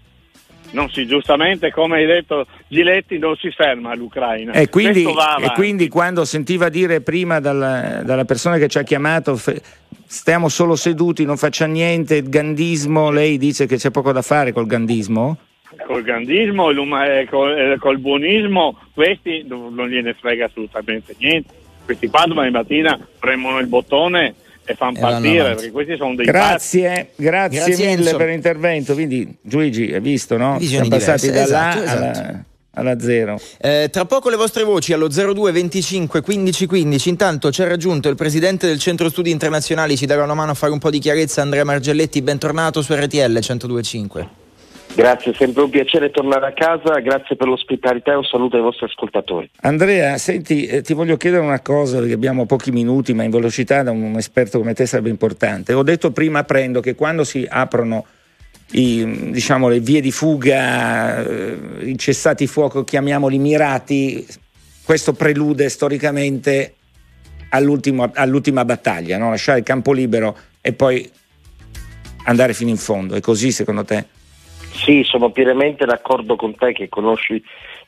Non 0.74 0.90
si, 0.90 1.06
giustamente, 1.06 1.72
come 1.72 1.98
hai 1.98 2.06
detto 2.06 2.48
Giletti, 2.68 3.20
non 3.20 3.36
si 3.36 3.52
ferma 3.52 3.92
all'Ucraina. 3.92 4.54
E 4.54 4.70
quindi, 4.70 5.04
e 5.06 5.52
quindi 5.54 5.88
quando 5.88 6.26
sentiva 6.26 6.70
dire 6.70 7.02
prima 7.02 7.40
dalla, 7.40 8.02
dalla 8.04 8.26
persona 8.26 8.58
che 8.58 8.68
ci 8.68 8.80
ha 8.80 8.84
chiamato 8.84 9.36
fe- 9.36 9.62
stiamo 10.06 10.50
solo 10.50 10.76
seduti, 10.76 11.26
non 11.26 11.38
facciamo 11.38 11.74
niente, 11.74 12.16
il 12.16 12.30
gandismo, 12.30 13.12
lei 13.12 13.38
dice 13.38 13.68
che 13.68 13.78
c'è 13.78 13.92
poco 13.92 14.12
da 14.12 14.24
fare 14.24 14.52
col 14.52 14.66
gandismo? 14.66 15.38
col 15.86 16.04
gandismo 16.04 16.70
e 16.70 17.20
eh, 17.20 17.26
col, 17.28 17.58
eh, 17.58 17.78
col 17.80 18.00
buonismo, 18.00 18.78
questi 18.94 19.44
non, 19.48 19.74
non 19.74 19.88
gliene 19.88 20.14
frega 20.14 20.46
assolutamente 20.46 21.16
niente. 21.18 21.54
Questi 21.84 22.08
qua 22.08 22.26
domani 22.26 22.52
mattina 22.52 22.98
premono 23.20 23.60
il 23.60 23.68
bottone 23.68 24.36
e 24.66 24.76
fanno 24.76 25.00
partire, 25.00 25.56
perché 25.56 25.72
questi 25.72 25.96
sono 25.98 26.16
dei 26.16 26.26
pazzi. 26.26 26.82
Grazie, 26.82 27.10
grazie, 27.16 27.60
Grazie, 27.66 27.86
mille 27.86 28.02
Enzo. 28.08 28.18
per 28.18 28.28
l'intervento. 28.30 28.94
Quindi 28.94 29.38
Luigi, 29.50 29.94
hai 29.94 30.00
visto, 30.00 30.38
no? 30.38 30.58
Visioni 30.58 30.88
Siamo 30.88 31.04
passati 31.04 31.28
diverse, 31.28 31.52
da 31.52 31.58
là 31.58 31.70
esatto, 31.70 31.84
esatto. 31.84 32.20
alla, 32.20 32.44
alla 32.72 33.00
zero. 33.00 33.40
Eh, 33.60 33.90
tra 33.92 34.06
poco 34.06 34.30
le 34.30 34.36
vostre 34.36 34.64
voci 34.64 34.94
allo 34.94 35.08
02 35.08 35.52
25 35.52 36.22
15 36.22 36.66
15. 36.66 37.10
Intanto 37.10 37.52
ci 37.52 37.62
ha 37.62 37.68
raggiunto 37.68 38.10
il 38.10 38.16
presidente 38.16 38.68
del 38.68 38.80
Centro 38.80 39.10
Studi 39.10 39.32
Internazionali, 39.32 39.98
ci 39.98 40.06
darà 40.06 40.24
una 40.24 40.34
mano 40.34 40.52
a 40.52 40.56
fare 40.56 40.72
un 40.72 40.80
po' 40.80 40.90
di 40.90 41.00
chiarezza. 41.00 41.42
Andrea 41.42 41.64
Margelletti, 41.64 42.22
bentornato 42.22 42.82
su 42.82 42.94
RTL 42.94 43.18
1025. 43.18 44.43
Grazie, 44.96 45.34
sempre 45.34 45.64
un 45.64 45.72
piacere 45.72 46.12
tornare 46.12 46.46
a 46.46 46.54
casa, 46.54 47.00
grazie 47.00 47.36
per 47.36 47.48
l'ospitalità 47.48 48.12
e 48.12 48.16
un 48.16 48.24
saluto 48.24 48.58
ai 48.58 48.62
vostri 48.62 48.86
ascoltatori. 48.86 49.50
Andrea, 49.62 50.20
senti, 50.20 50.68
eh, 50.68 50.84
ti 50.84 50.94
voglio 50.94 51.18
chiedere 51.18 51.42
una 51.42 51.62
cosa 51.62 51.98
perché 51.98 52.14
abbiamo 52.14 52.46
pochi 52.46 52.72
minuti, 52.72 53.14
ma 53.14 53.24
in 53.24 53.32
velocità 53.32 53.82
da 53.82 53.90
un 53.90 54.16
esperto 54.18 54.60
come 54.60 54.76
te 54.76 54.86
sarebbe 54.86 55.10
importante. 55.10 55.74
Ho 55.74 55.82
detto 55.82 56.12
prima, 56.12 56.40
apprendo 56.40 56.80
che 56.80 56.94
quando 56.94 57.24
si 57.24 57.44
aprono 57.50 58.06
i, 58.74 59.32
diciamo, 59.32 59.68
le 59.68 59.80
vie 59.80 60.00
di 60.00 60.12
fuga, 60.12 61.26
eh, 61.26 61.58
i 61.82 61.98
cessati 61.98 62.46
fuoco, 62.46 62.84
chiamiamoli 62.84 63.40
mirati, 63.40 64.26
questo 64.84 65.14
prelude 65.14 65.70
storicamente 65.70 66.76
all'ultima 67.50 68.66
battaglia, 68.66 69.18
no? 69.18 69.30
lasciare 69.30 69.60
il 69.60 69.66
campo 69.66 69.92
libero 69.92 70.38
e 70.62 70.74
poi 70.74 71.10
andare 72.26 72.54
fino 72.54 72.70
in 72.70 72.78
fondo. 72.78 73.16
È 73.16 73.20
così 73.22 73.52
secondo 73.52 73.84
te? 73.84 74.22
Sì, 74.74 75.04
sono 75.04 75.30
pienamente 75.30 75.86
d'accordo 75.86 76.36
con 76.36 76.56
te 76.56 76.74
che 76.74 76.90
conosci, 76.90 77.42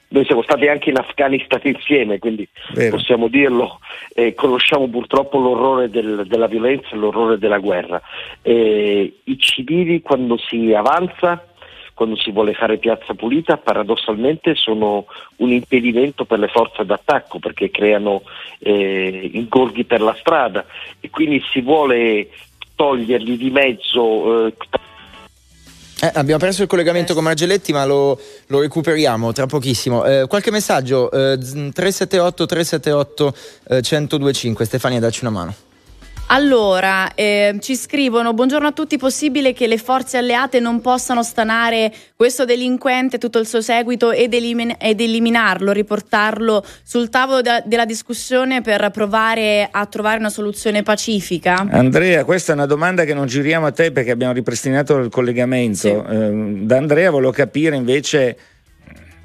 noi 0.08 0.24
siamo 0.26 0.43
stati 0.43 0.67
anche 0.67 0.91
in 0.91 0.98
Afghanistan 0.98 1.60
insieme, 1.63 2.19
quindi 2.19 2.48
Vero. 2.74 2.95
possiamo 2.95 3.28
dirlo, 3.28 3.80
eh, 4.13 4.34
conosciamo 4.34 4.88
purtroppo 4.88 5.39
l'orrore 5.39 5.89
del- 5.89 6.26
della 6.28 6.48
violenza 6.48 6.89
e 6.91 6.95
l'orrore 6.95 7.38
della 7.38 7.58
guerra. 7.58 8.02
Eh, 8.41 9.21
I 9.24 9.39
civili 9.39 10.02
quando 10.02 10.38
si 10.38 10.74
avanza, 10.74 11.43
quando 11.95 12.17
si 12.17 12.32
vuole 12.32 12.54
fare 12.54 12.78
piazza 12.78 13.13
pulita, 13.13 13.58
paradossalmente 13.58 14.54
sono 14.56 15.06
un 15.38 15.52
impedimento 15.52 16.26
per 16.26 16.39
le 16.39 16.50
forze 16.50 16.86
d'attacco 16.86 17.39
perché 17.39 17.71
creano 17.71 18.21
eh, 18.60 19.30
ingorghi 19.34 19.86
per 19.86 20.02
la 20.02 20.15
strada 20.19 20.65
e 21.00 21.10
quindi 21.10 21.41
si 21.52 21.62
vuole 21.62 22.30
toglierli 22.76 23.38
di 23.38 23.50
mezzo. 23.50 24.52
Eh, 26.01 26.12
abbiamo 26.13 26.39
perso 26.39 26.62
il 26.62 26.67
collegamento 26.67 27.13
con 27.13 27.23
Margelletti, 27.23 27.71
ma 27.71 27.86
lo, 27.86 28.19
lo 28.47 28.60
recuperiamo 28.60 29.31
tra 29.31 29.45
pochissimo. 29.45 30.05
Eh, 30.05 30.25
qualche 30.27 30.51
messaggio? 30.51 31.10
Eh, 31.12 31.38
z- 31.41 31.71
378 31.73 32.45
378 32.45 33.36
eh, 33.69 33.81
1025. 33.81 34.65
Stefania, 34.65 34.99
dacci 34.99 35.19
una 35.21 35.31
mano. 35.31 35.55
Allora, 36.27 37.13
eh, 37.13 37.55
ci 37.59 37.75
scrivono: 37.75 38.33
Buongiorno 38.33 38.67
a 38.67 38.71
tutti. 38.71 38.97
Possibile 38.97 39.53
che 39.53 39.67
le 39.67 39.77
forze 39.77 40.17
alleate 40.17 40.59
non 40.59 40.81
possano 40.81 41.21
stanare 41.21 41.93
questo 42.15 42.45
delinquente, 42.45 43.19
tutto 43.19 43.38
il 43.38 43.45
suo 43.45 43.61
seguito 43.61 44.11
ed, 44.11 44.33
elimin- 44.33 44.75
ed 44.79 45.01
eliminarlo, 45.01 45.71
riportarlo 45.71 46.65
sul 46.83 47.09
tavolo 47.09 47.41
da- 47.41 47.61
della 47.63 47.85
discussione 47.85 48.61
per 48.61 48.89
provare 48.91 49.67
a 49.69 49.85
trovare 49.85 50.17
una 50.17 50.29
soluzione 50.29 50.81
pacifica? 50.81 51.67
Andrea, 51.69 52.23
questa 52.23 52.53
è 52.53 52.55
una 52.55 52.65
domanda 52.65 53.03
che 53.03 53.13
non 53.13 53.27
giriamo 53.27 53.67
a 53.67 53.71
te 53.71 53.91
perché 53.91 54.09
abbiamo 54.09 54.33
ripristinato 54.33 54.97
il 54.97 55.09
collegamento. 55.09 56.05
Eh, 56.07 56.31
da 56.63 56.77
Andrea 56.77 57.11
volevo 57.11 57.31
capire 57.31 57.75
invece, 57.75 58.35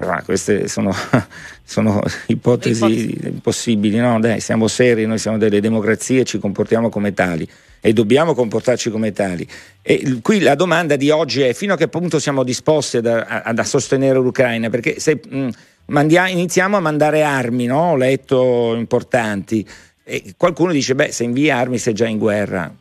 ma 0.05 0.21
queste 0.23 0.67
sono, 0.67 0.91
sono 1.63 2.01
ipotesi 2.27 2.85
Ipotesi. 2.85 3.19
impossibili, 3.27 3.97
no? 3.97 4.19
Dai, 4.19 4.39
siamo 4.39 4.67
seri, 4.67 5.05
noi 5.05 5.17
siamo 5.17 5.37
delle 5.37 5.59
democrazie 5.61 6.21
e 6.21 6.23
ci 6.25 6.39
comportiamo 6.39 6.89
come 6.89 7.13
tali 7.13 7.47
e 7.79 7.93
dobbiamo 7.93 8.33
comportarci 8.33 8.89
come 8.91 9.11
tali. 9.11 9.47
E 9.81 10.19
qui 10.21 10.39
la 10.39 10.55
domanda 10.55 10.95
di 10.95 11.09
oggi 11.09 11.41
è 11.41 11.53
fino 11.53 11.73
a 11.73 11.77
che 11.77 11.87
punto 11.87 12.19
siamo 12.19 12.43
disposti 12.43 12.97
ad, 12.97 13.07
a- 13.07 13.41
ad- 13.43 13.57
a 13.59 13.63
sostenere 13.63 14.19
l'Ucraina? 14.19 14.69
Perché 14.69 14.99
se 14.99 15.19
mh, 15.27 15.49
mandia- 15.87 16.27
iniziamo 16.27 16.77
a 16.77 16.79
mandare 16.79 17.23
armi, 17.23 17.65
no? 17.65 17.91
ho 17.91 17.95
letto 17.95 18.75
importanti, 18.75 19.67
e 20.03 20.33
qualcuno 20.37 20.71
dice, 20.71 20.93
beh, 20.95 21.11
se 21.11 21.23
invia 21.23 21.57
armi 21.57 21.77
sei 21.77 21.93
già 21.93 22.07
in 22.07 22.17
guerra. 22.17 22.71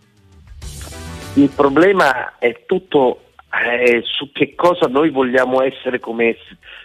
Il 1.35 1.49
problema 1.55 2.39
è 2.39 2.65
tutto 2.67 3.21
eh, 3.53 4.03
su 4.05 4.31
che 4.33 4.55
cosa 4.57 4.87
noi 4.87 5.11
vogliamo 5.11 5.63
essere 5.63 6.01
come, 6.01 6.37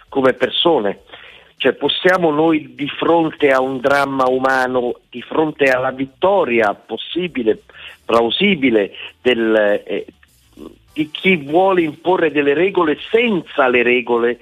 come 0.08 0.32
persone. 0.34 1.00
Cioè 1.58 1.72
possiamo 1.72 2.30
noi 2.30 2.74
di 2.74 2.88
fronte 2.88 3.50
a 3.50 3.60
un 3.60 3.80
dramma 3.80 4.28
umano, 4.28 5.00
di 5.08 5.22
fronte 5.22 5.70
alla 5.70 5.90
vittoria 5.90 6.74
possibile, 6.74 7.62
plausibile 8.04 8.92
del, 9.22 9.82
eh, 9.86 10.06
di 10.92 11.10
chi 11.10 11.36
vuole 11.36 11.82
imporre 11.82 12.30
delle 12.30 12.52
regole 12.52 12.98
senza 13.10 13.68
le 13.68 13.82
regole 13.82 14.38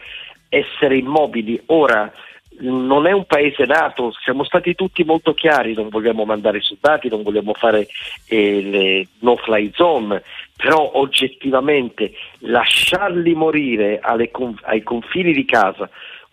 essere 0.48 0.96
immobili. 0.96 1.60
Ora 1.66 2.12
non 2.60 3.06
è 3.06 3.12
un 3.12 3.24
paese 3.24 3.64
nato, 3.64 4.12
siamo 4.22 4.44
stati 4.44 4.74
tutti 4.74 5.02
molto 5.02 5.34
chiari, 5.34 5.74
non 5.74 5.88
vogliamo 5.88 6.24
mandare 6.24 6.60
soldati, 6.60 7.08
non 7.08 7.22
vogliamo 7.22 7.52
fare 7.54 7.88
eh, 8.26 8.62
le 8.62 9.06
no-fly 9.20 9.72
zone, 9.74 10.22
però 10.56 10.92
oggettivamente 10.94 12.12
lasciarli 12.38 13.34
morire 13.34 13.98
alle 14.00 14.30
ai 14.62 14.82
confini 14.82 15.32
di 15.32 15.44
casa, 15.44 15.88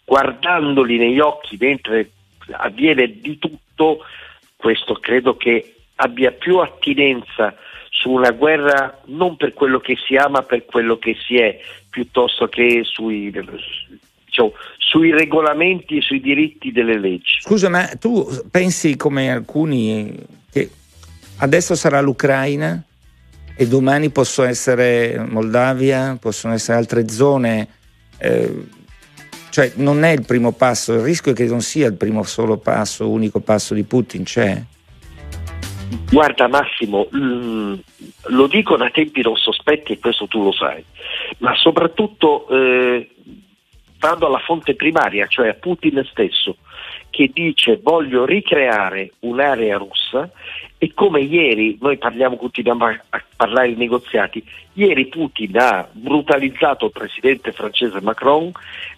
guardandoli 0.06 0.98
negli 0.98 1.20
occhi 1.20 1.58
mentre 1.60 2.12
avviene 2.52 3.20
di 3.20 3.38
tutto, 3.40 4.06
questo 4.56 4.96
credo 4.96 5.38
che 5.38 5.76
abbia 5.96 6.32
più 6.32 6.58
attinenza 6.58 7.56
su 7.90 8.10
una 8.10 8.32
guerra 8.32 9.02
non 9.06 9.38
per 9.38 9.54
quello 9.54 9.80
che 9.80 9.96
si 10.06 10.16
ha 10.16 10.28
ma 10.28 10.42
per 10.44 10.66
quello 10.66 10.98
che 10.98 11.16
si 11.16 11.38
è, 11.38 11.60
piuttosto 11.90 12.48
che 12.48 12.82
sui, 12.84 13.32
diciamo, 14.26 14.54
sui 14.78 15.12
regolamenti 15.12 15.98
e 15.98 16.02
sui 16.02 16.22
diritti 16.22 16.72
delle 16.72 16.98
leggi. 16.98 17.40
Scusa, 17.40 17.70
ma 17.70 17.86
tu 18.00 18.28
pensi 18.50 18.96
come 18.96 19.32
alcuni 19.32 20.14
che 20.52 20.70
adesso 21.38 21.76
sarà 21.76 22.02
l'Ucraina 22.02 22.82
e 23.56 23.68
domani 23.68 24.10
possono 24.10 24.48
essere 24.48 25.24
Moldavia, 25.28 26.18
possono 26.20 26.54
essere 26.54 26.78
altre 26.78 27.10
zone? 27.10 27.68
Eh, 28.18 28.80
cioè 29.52 29.74
non 29.76 30.04
è 30.04 30.12
il 30.12 30.26
primo 30.26 30.54
passo, 30.54 30.94
il 30.94 31.02
rischio 31.02 31.34
è 31.34 31.36
che 31.36 31.46
non 31.46 31.62
sia 31.62 31.88
il 31.88 31.96
primo 31.96 32.24
solo 32.24 32.58
passo, 32.58 33.10
unico 33.10 33.42
passo 33.42 33.74
di 33.74 33.84
Putin, 33.84 34.24
c'è? 34.24 34.62
Guarda 36.10 36.48
Massimo, 36.48 37.10
mm, 37.14 37.74
lo 38.28 38.48
dico 38.48 38.78
da 38.78 38.90
tempi 38.90 39.22
non 39.22 39.36
sospetti 39.36 39.94
e 39.94 40.00
questo 40.00 40.28
tu 40.28 40.42
lo 40.42 40.54
sai, 40.54 40.84
ma 41.40 41.54
soprattutto 41.56 42.48
eh, 42.50 43.10
vado 44.00 44.26
alla 44.26 44.40
fonte 44.40 44.76
primaria, 44.76 45.28
cioè 45.28 45.50
a 45.50 45.54
Putin 45.54 46.06
stesso, 46.10 46.58
che 47.10 47.30
dice 47.34 47.80
voglio 47.84 48.26
ricreare 48.26 49.12
un'area 49.20 49.78
russa 49.78 50.32
e 50.84 50.96
come 50.96 51.20
ieri, 51.20 51.78
noi 51.80 52.00
parliamo, 52.00 52.38
continuiamo 52.38 52.86
a, 52.86 53.24
parlare 53.36 53.68
di 53.68 53.76
negoziati, 53.76 54.44
ieri 54.74 55.06
Putin 55.10 55.56
ha 55.60 55.88
brutalizzato 55.92 56.86
il 56.86 56.92
presidente 56.92 57.52
francese 57.52 58.02
Macron 58.02 58.52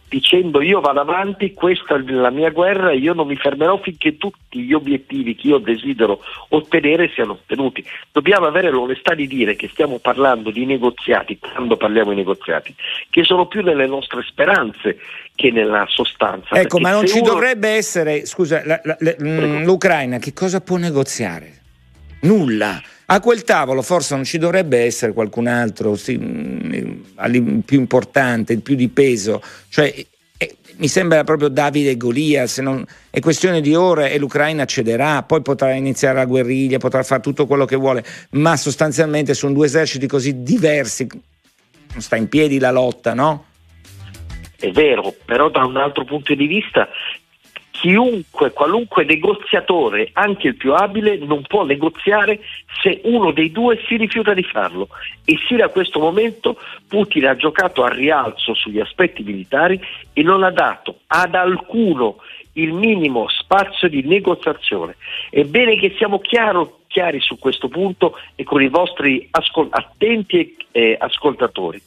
dicendo 0.07 0.61
io 0.61 0.79
vado 0.79 1.01
avanti, 1.01 1.53
questa 1.53 1.95
è 1.95 1.99
la 1.99 2.29
mia 2.29 2.51
guerra 2.51 2.91
e 2.91 2.99
io 2.99 3.13
non 3.13 3.27
mi 3.27 3.35
fermerò 3.35 3.81
finché 3.81 4.15
tutti 4.15 4.61
gli 4.61 4.71
obiettivi 4.71 5.35
che 5.35 5.47
io 5.47 5.57
desidero 5.57 6.21
ottenere 6.49 7.11
siano 7.13 7.33
ottenuti. 7.33 7.83
Dobbiamo 8.13 8.45
avere 8.45 8.69
l'onestà 8.69 9.13
di 9.13 9.27
dire 9.27 9.57
che 9.57 9.67
stiamo 9.67 9.97
parlando 9.97 10.51
di 10.51 10.65
negoziati, 10.65 11.37
quando 11.37 11.75
parliamo 11.75 12.11
di 12.11 12.15
negoziati, 12.15 12.73
che 13.09 13.25
sono 13.25 13.45
più 13.47 13.61
nelle 13.61 13.87
nostre 13.87 14.21
speranze 14.21 14.99
che 15.35 15.51
nella 15.51 15.85
sostanza. 15.89 16.55
Ecco, 16.55 16.79
ma 16.79 16.91
non 16.91 17.05
ci 17.05 17.19
uno... 17.19 17.31
dovrebbe 17.31 17.71
essere, 17.71 18.25
scusa, 18.25 18.61
la, 18.63 18.79
la, 18.83 18.95
la, 18.99 19.15
mm, 19.21 19.65
l'Ucraina 19.65 20.17
che 20.19 20.31
cosa 20.31 20.61
può 20.61 20.77
negoziare? 20.77 21.62
Nulla. 22.23 22.81
A 23.05 23.19
quel 23.19 23.43
tavolo 23.43 23.81
forse 23.81 24.15
non 24.15 24.23
ci 24.23 24.37
dovrebbe 24.37 24.79
essere 24.79 25.13
qualcun 25.13 25.47
altro 25.47 25.95
sì, 25.95 26.17
mm, 26.17 27.59
più 27.59 27.79
importante, 27.79 28.57
più 28.57 28.75
di 28.75 28.87
peso. 28.89 29.41
Cioè, 29.69 29.93
eh, 30.37 30.55
mi 30.77 30.87
sembra 30.87 31.23
proprio 31.23 31.49
Davide 31.49 31.91
e 31.91 31.97
Golia, 31.97 32.47
se 32.47 32.61
non, 32.61 32.85
è 33.09 33.19
questione 33.19 33.61
di 33.61 33.75
ore 33.75 34.11
e 34.11 34.17
l'Ucraina 34.17 34.65
cederà, 34.65 35.21
poi 35.23 35.41
potrà 35.41 35.73
iniziare 35.73 36.15
la 36.15 36.25
guerriglia, 36.25 36.77
potrà 36.77 37.03
fare 37.03 37.21
tutto 37.21 37.45
quello 37.45 37.65
che 37.65 37.75
vuole, 37.75 38.03
ma 38.31 38.55
sostanzialmente 38.55 39.33
sono 39.33 39.53
due 39.53 39.65
eserciti 39.65 40.07
così 40.07 40.41
diversi, 40.41 41.07
non 41.07 42.01
sta 42.01 42.15
in 42.15 42.29
piedi 42.29 42.57
la 42.57 42.71
lotta, 42.71 43.13
no? 43.13 43.45
È 44.57 44.71
vero, 44.71 45.13
però 45.25 45.49
da 45.49 45.65
un 45.65 45.75
altro 45.75 46.05
punto 46.05 46.33
di 46.33 46.47
vista 46.47 46.87
chiunque, 47.83 48.53
qualunque 48.53 49.03
negoziatore, 49.03 50.11
anche 50.13 50.47
il 50.47 50.55
più 50.55 50.73
abile, 50.73 51.17
non 51.17 51.41
può 51.41 51.65
negoziare 51.65 52.39
se 52.81 53.01
uno 53.03 53.31
dei 53.31 53.51
due 53.51 53.77
si 53.85 53.97
rifiuta 53.97 54.33
di 54.33 54.43
farlo. 54.43 54.87
E 55.25 55.37
sino 55.49 55.65
a 55.65 55.67
questo 55.67 55.99
momento 55.99 56.57
Putin 56.87 57.27
ha 57.27 57.35
giocato 57.35 57.83
a 57.83 57.93
rialzo 57.93 58.53
sugli 58.53 58.79
aspetti 58.79 59.21
militari 59.23 59.77
e 60.13 60.23
non 60.23 60.43
ha 60.43 60.49
dato 60.49 60.99
ad 61.07 61.35
alcuno 61.35 62.21
il 62.53 62.71
minimo 62.71 63.27
spazio 63.27 63.89
di 63.89 64.01
negoziazione. 64.03 64.95
È 65.29 65.43
bene 65.43 65.77
che 65.77 65.93
siamo 65.97 66.19
chiaro, 66.19 66.83
chiari 66.87 67.19
su 67.19 67.37
questo 67.37 67.67
punto 67.67 68.17
e 68.35 68.45
con 68.45 68.61
i 68.61 68.69
vostri 68.69 69.27
ascol- 69.29 69.67
attenti 69.71 70.55
eh, 70.71 70.95
ascoltatori. 70.97 71.81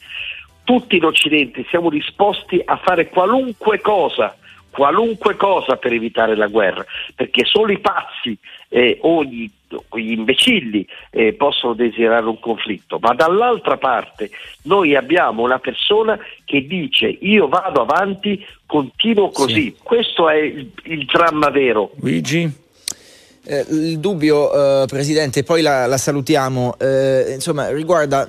Tutti 0.63 0.97
in 0.97 1.05
Occidente 1.05 1.65
siamo 1.69 1.89
disposti 1.89 2.61
a 2.63 2.77
fare 2.77 3.09
qualunque 3.09 3.81
cosa 3.81 4.37
qualunque 4.69 5.35
cosa 5.35 5.77
per 5.77 5.93
evitare 5.93 6.35
la 6.35 6.47
guerra, 6.47 6.85
perché 7.15 7.45
solo 7.45 7.71
i 7.71 7.79
pazzi 7.79 8.37
eh, 8.69 8.97
o 9.01 9.23
gli, 9.23 9.49
gli 9.95 10.11
imbecilli 10.11 10.87
eh, 11.09 11.33
possono 11.33 11.73
desiderare 11.73 12.25
un 12.25 12.39
conflitto, 12.39 12.99
ma 12.99 13.13
dall'altra 13.13 13.77
parte 13.77 14.29
noi 14.63 14.95
abbiamo 14.95 15.43
una 15.43 15.59
persona 15.59 16.19
che 16.45 16.65
dice 16.67 17.07
io 17.07 17.47
vado 17.47 17.81
avanti, 17.81 18.45
continuo 18.65 19.29
così, 19.29 19.53
sì. 19.63 19.75
questo 19.81 20.29
è 20.29 20.37
il, 20.37 20.71
il 20.83 21.05
dramma 21.05 21.49
vero. 21.49 21.91
Luigi? 21.99 22.65
Eh, 23.49 23.65
il 23.69 23.99
dubbio, 23.99 24.83
eh, 24.83 24.85
Presidente, 24.87 25.43
poi 25.43 25.61
la, 25.61 25.85
la 25.85 25.97
salutiamo, 25.97 26.75
eh, 26.79 27.31
insomma, 27.33 27.71
riguarda 27.71 28.27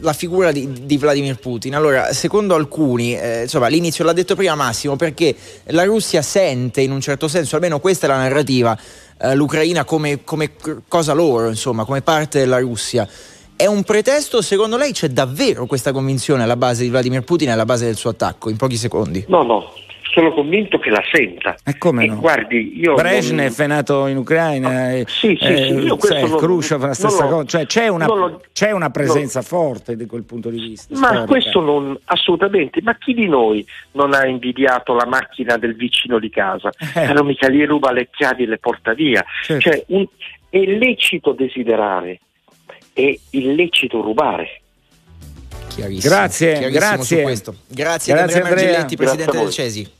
la 0.00 0.12
figura 0.12 0.52
di, 0.52 0.86
di, 0.86 0.96
Vladimir 0.96 1.38
Putin. 1.38 1.74
Allora, 1.74 2.12
secondo 2.12 2.54
alcuni, 2.54 3.18
eh, 3.18 3.42
insomma, 3.42 3.68
l'inizio 3.68 4.04
l'ha 4.04 4.12
detto 4.12 4.34
prima 4.34 4.54
Massimo, 4.54 4.96
perché 4.96 5.34
la 5.66 5.84
Russia 5.84 6.22
sente 6.22 6.80
in 6.80 6.90
un 6.92 7.00
certo 7.00 7.28
senso, 7.28 7.56
almeno 7.56 7.80
questa 7.80 8.06
è 8.06 8.08
la 8.08 8.16
narrativa, 8.16 8.78
eh, 9.20 9.34
l'Ucraina 9.34 9.84
come, 9.84 10.24
come 10.24 10.52
cosa 10.88 11.12
loro, 11.12 11.48
insomma, 11.48 11.84
come 11.84 12.02
parte 12.02 12.38
della 12.38 12.58
Russia. 12.58 13.08
È 13.56 13.66
un 13.66 13.82
pretesto, 13.82 14.40
secondo 14.40 14.78
lei 14.78 14.92
c'è 14.92 15.08
davvero 15.08 15.66
questa 15.66 15.92
convinzione 15.92 16.42
alla 16.42 16.56
base 16.56 16.82
di 16.82 16.88
Vladimir 16.88 17.22
Putin 17.22 17.48
e 17.48 17.52
alla 17.52 17.66
base 17.66 17.84
del 17.84 17.96
suo 17.96 18.10
attacco? 18.10 18.48
In 18.48 18.56
pochi 18.56 18.76
secondi. 18.76 19.24
No, 19.28 19.42
no, 19.42 19.70
sono 20.12 20.32
convinto 20.32 20.78
che 20.78 20.90
la 20.90 21.02
senta. 21.10 21.56
E 21.64 21.78
come 21.78 22.06
no? 22.06 22.16
guardi, 22.16 22.78
io 22.78 22.94
Brezhnev 22.94 23.54
non... 23.56 23.64
è 23.64 23.66
nato 23.66 24.06
in 24.06 24.16
Ucraina, 24.16 24.94
oh, 24.94 25.04
sì, 25.06 25.36
sì, 25.40 25.46
eh, 25.46 25.56
sì, 25.56 25.72
io 25.74 25.96
cioè, 25.98 26.26
non, 26.26 26.36
Khrushchev 26.36 26.84
la 26.84 26.94
stessa 26.94 27.26
cosa, 27.26 27.44
cioè, 27.44 27.66
c'è, 27.66 27.88
una, 27.88 28.06
lo, 28.06 28.42
c'è 28.52 28.72
una 28.72 28.90
presenza 28.90 29.42
forte 29.42 29.96
di 29.96 30.06
quel 30.06 30.24
punto 30.24 30.50
di 30.50 30.60
vista. 30.60 30.98
Ma 30.98 31.06
storica. 31.06 31.26
questo 31.26 31.60
non, 31.60 31.98
assolutamente, 32.04 32.82
ma 32.82 32.96
chi 32.96 33.14
di 33.14 33.28
noi 33.28 33.64
non 33.92 34.12
ha 34.12 34.26
invidiato 34.26 34.94
la 34.94 35.06
macchina 35.06 35.56
del 35.56 35.74
vicino 35.74 36.18
di 36.18 36.30
casa? 36.30 36.70
Eh. 36.92 37.12
non 37.12 37.24
mica 37.24 37.48
gli 37.48 37.64
ruba 37.64 37.92
le 37.92 38.08
chiavi 38.10 38.42
e 38.42 38.46
le 38.46 38.58
porta 38.58 38.94
via. 38.94 39.24
Certo. 39.44 39.70
Cioè, 39.70 39.84
un, 39.88 40.04
è 40.48 40.58
lecito 40.58 41.32
desiderare, 41.32 42.20
è 42.92 43.16
illecito 43.30 44.00
rubare. 44.02 44.60
Grazie, 45.76 46.68
grazie. 46.70 47.22
Grazie, 47.22 47.62
grazie 47.68 48.12
ad 48.12 48.18
Andrea 48.18 48.42
Margelletti, 48.42 48.96
presidente 48.96 49.38
del 49.38 49.50
CESI. 49.50 49.98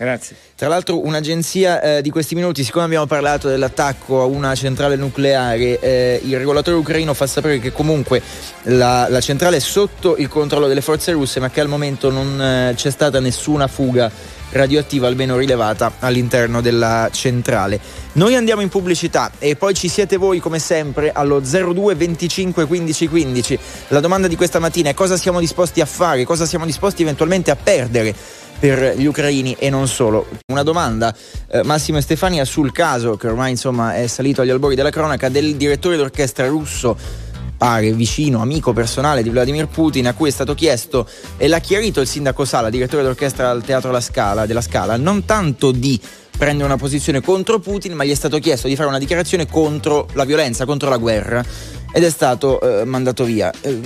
Grazie. 0.00 0.34
Tra 0.56 0.68
l'altro 0.68 1.04
un'agenzia 1.04 1.82
eh, 1.82 2.00
di 2.00 2.08
questi 2.08 2.34
minuti, 2.34 2.64
siccome 2.64 2.86
abbiamo 2.86 3.04
parlato 3.04 3.48
dell'attacco 3.48 4.22
a 4.22 4.24
una 4.24 4.54
centrale 4.54 4.96
nucleare, 4.96 5.78
eh, 5.78 6.20
il 6.24 6.38
regolatore 6.38 6.78
ucraino 6.78 7.12
fa 7.12 7.26
sapere 7.26 7.58
che 7.58 7.70
comunque 7.70 8.22
la, 8.62 9.08
la, 9.10 9.20
centrale 9.20 9.58
è 9.58 9.60
sotto 9.60 10.16
il 10.16 10.26
controllo 10.28 10.68
delle 10.68 10.80
forze 10.80 11.12
russe, 11.12 11.38
ma 11.38 11.50
che 11.50 11.60
al 11.60 11.68
momento 11.68 12.08
non 12.08 12.40
eh, 12.40 12.72
c'è 12.74 12.90
stata 12.90 13.20
nessuna 13.20 13.66
fuga 13.66 14.10
radioattiva 14.50 15.06
almeno 15.06 15.36
rilevata 15.36 15.92
all'interno 15.98 16.60
della 16.60 17.08
centrale. 17.12 17.80
Noi 18.12 18.34
andiamo 18.34 18.62
in 18.62 18.68
pubblicità 18.68 19.30
e 19.38 19.56
poi 19.56 19.74
ci 19.74 19.88
siete 19.88 20.16
voi 20.16 20.40
come 20.40 20.58
sempre 20.58 21.12
allo 21.12 21.40
02 21.40 21.94
25 21.94 22.66
15 22.66 23.08
15. 23.08 23.58
La 23.88 24.00
domanda 24.00 24.28
di 24.28 24.36
questa 24.36 24.58
mattina 24.58 24.90
è 24.90 24.94
cosa 24.94 25.16
siamo 25.16 25.40
disposti 25.40 25.80
a 25.80 25.86
fare, 25.86 26.24
cosa 26.24 26.46
siamo 26.46 26.66
disposti 26.66 27.02
eventualmente 27.02 27.50
a 27.50 27.56
perdere 27.56 28.14
per 28.60 28.94
gli 28.96 29.06
ucraini 29.06 29.56
e 29.58 29.70
non 29.70 29.88
solo. 29.88 30.26
Una 30.48 30.62
domanda, 30.62 31.14
eh, 31.50 31.62
Massimo 31.62 31.98
e 31.98 32.02
Stefania, 32.02 32.44
sul 32.44 32.72
caso 32.72 33.16
che 33.16 33.26
ormai 33.26 33.52
insomma 33.52 33.94
è 33.94 34.06
salito 34.06 34.42
agli 34.42 34.50
albori 34.50 34.74
della 34.74 34.90
cronaca 34.90 35.30
del 35.30 35.56
direttore 35.56 35.96
d'orchestra 35.96 36.46
russo 36.46 37.28
pare 37.60 37.92
vicino, 37.92 38.40
amico 38.40 38.72
personale 38.72 39.22
di 39.22 39.28
Vladimir 39.28 39.66
Putin, 39.66 40.06
a 40.06 40.14
cui 40.14 40.28
è 40.28 40.32
stato 40.32 40.54
chiesto 40.54 41.06
e 41.36 41.46
l'ha 41.46 41.58
chiarito 41.58 42.00
il 42.00 42.06
sindaco 42.06 42.46
Sala, 42.46 42.70
direttore 42.70 43.02
d'orchestra 43.02 43.50
al 43.50 43.62
Teatro 43.62 43.90
La 43.90 44.00
Scala, 44.00 44.46
della 44.46 44.62
Scala, 44.62 44.96
non 44.96 45.26
tanto 45.26 45.70
di 45.70 46.00
prendere 46.38 46.64
una 46.64 46.78
posizione 46.78 47.20
contro 47.20 47.58
Putin, 47.58 47.92
ma 47.92 48.04
gli 48.04 48.12
è 48.12 48.14
stato 48.14 48.38
chiesto 48.38 48.66
di 48.66 48.76
fare 48.76 48.88
una 48.88 48.98
dichiarazione 48.98 49.46
contro 49.46 50.08
la 50.14 50.24
violenza, 50.24 50.64
contro 50.64 50.88
la 50.88 50.96
guerra 50.96 51.44
ed 51.92 52.02
è 52.02 52.08
stato 52.08 52.62
eh, 52.62 52.86
mandato 52.86 53.24
via. 53.24 53.52
Eh, 53.60 53.78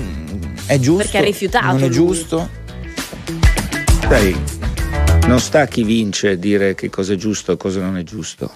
è 0.67 0.79
giusto? 0.79 1.03
Perché 1.03 1.19
ha 1.19 1.23
rifiutato. 1.23 1.67
Non 1.67 1.83
è 1.83 1.89
giusto? 1.89 2.49
Dai, 4.07 4.37
non 5.27 5.41
sta 5.41 5.63
a 5.63 5.67
chi 5.67 5.83
vince 5.83 6.39
dire 6.39 6.77
che 6.77 6.89
cosa 6.91 7.15
è 7.15 7.17
giusto 7.17 7.51
e 7.51 7.57
cosa 7.57 7.81
non 7.81 7.97
è 7.97 8.05
giusto. 8.05 8.49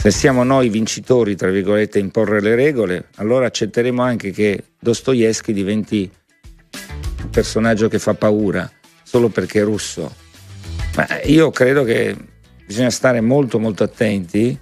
Se 0.00 0.10
siamo 0.10 0.44
noi 0.44 0.70
vincitori, 0.70 1.36
tra 1.36 1.50
virgolette, 1.50 1.98
a 1.98 2.00
imporre 2.00 2.40
le 2.40 2.54
regole, 2.54 3.08
allora 3.16 3.44
accetteremo 3.44 4.00
anche 4.00 4.30
che 4.30 4.64
Dostoevsky 4.78 5.52
diventi 5.52 6.10
un 7.22 7.28
personaggio 7.28 7.86
che 7.88 7.98
fa 7.98 8.14
paura 8.14 8.68
solo 9.02 9.28
perché 9.28 9.60
è 9.60 9.62
russo. 9.62 10.10
Ma 10.96 11.06
io 11.24 11.50
credo 11.50 11.84
che 11.84 12.16
bisogna 12.64 12.88
stare 12.88 13.20
molto 13.20 13.58
molto 13.58 13.84
attenti 13.84 14.58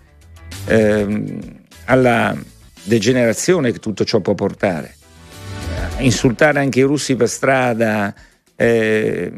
ehm, 0.66 1.38
alla 1.84 2.36
degenerazione 2.82 3.70
che 3.70 3.78
tutto 3.78 4.02
ciò 4.02 4.18
può 4.18 4.34
portare. 4.34 4.96
Insultare 5.98 6.58
anche 6.58 6.80
i 6.80 6.82
russi 6.82 7.14
per 7.14 7.28
strada, 7.28 8.12
eh, 8.56 9.32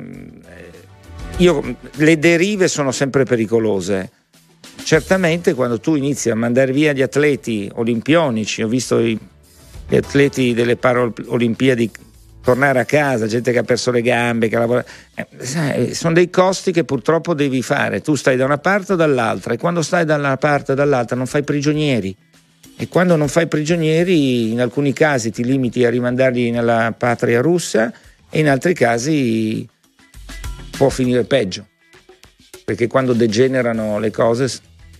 io, 1.36 1.76
le 1.96 2.18
derive 2.18 2.68
sono 2.68 2.90
sempre 2.90 3.24
pericolose. 3.24 4.12
Certamente 4.90 5.54
quando 5.54 5.78
tu 5.78 5.94
inizi 5.94 6.30
a 6.30 6.34
mandare 6.34 6.72
via 6.72 6.92
gli 6.92 7.00
atleti 7.00 7.70
olimpionici, 7.74 8.60
ho 8.60 8.66
visto 8.66 8.98
i 8.98 9.16
gli 9.86 9.94
atleti 9.94 10.52
delle 10.52 10.74
Paralimpiadi 10.74 11.88
tornare 12.42 12.80
a 12.80 12.84
casa, 12.84 13.28
gente 13.28 13.52
che 13.52 13.58
ha 13.58 13.62
perso 13.62 13.92
le 13.92 14.02
gambe, 14.02 14.48
che 14.48 14.58
lavora. 14.58 14.84
Eh, 15.14 15.94
sono 15.94 16.14
dei 16.14 16.28
costi 16.28 16.72
che 16.72 16.82
purtroppo 16.82 17.34
devi 17.34 17.62
fare. 17.62 18.00
Tu 18.00 18.16
stai 18.16 18.34
da 18.34 18.44
una 18.44 18.58
parte 18.58 18.94
o 18.94 18.96
dall'altra 18.96 19.54
e 19.54 19.58
quando 19.58 19.82
stai 19.82 20.04
da 20.04 20.16
una 20.16 20.36
parte 20.36 20.72
o 20.72 20.74
dall'altra 20.74 21.14
non 21.14 21.26
fai 21.26 21.44
prigionieri. 21.44 22.16
E 22.76 22.88
quando 22.88 23.14
non 23.14 23.28
fai 23.28 23.46
prigionieri, 23.46 24.50
in 24.50 24.60
alcuni 24.60 24.92
casi 24.92 25.30
ti 25.30 25.44
limiti 25.44 25.84
a 25.84 25.90
rimandarli 25.90 26.50
nella 26.50 26.92
patria 26.98 27.40
russa 27.40 27.92
e 28.28 28.40
in 28.40 28.48
altri 28.48 28.74
casi 28.74 29.64
può 30.76 30.88
finire 30.88 31.22
peggio. 31.22 31.64
Perché 32.64 32.88
quando 32.88 33.12
degenerano 33.12 34.00
le 34.00 34.10
cose 34.10 34.48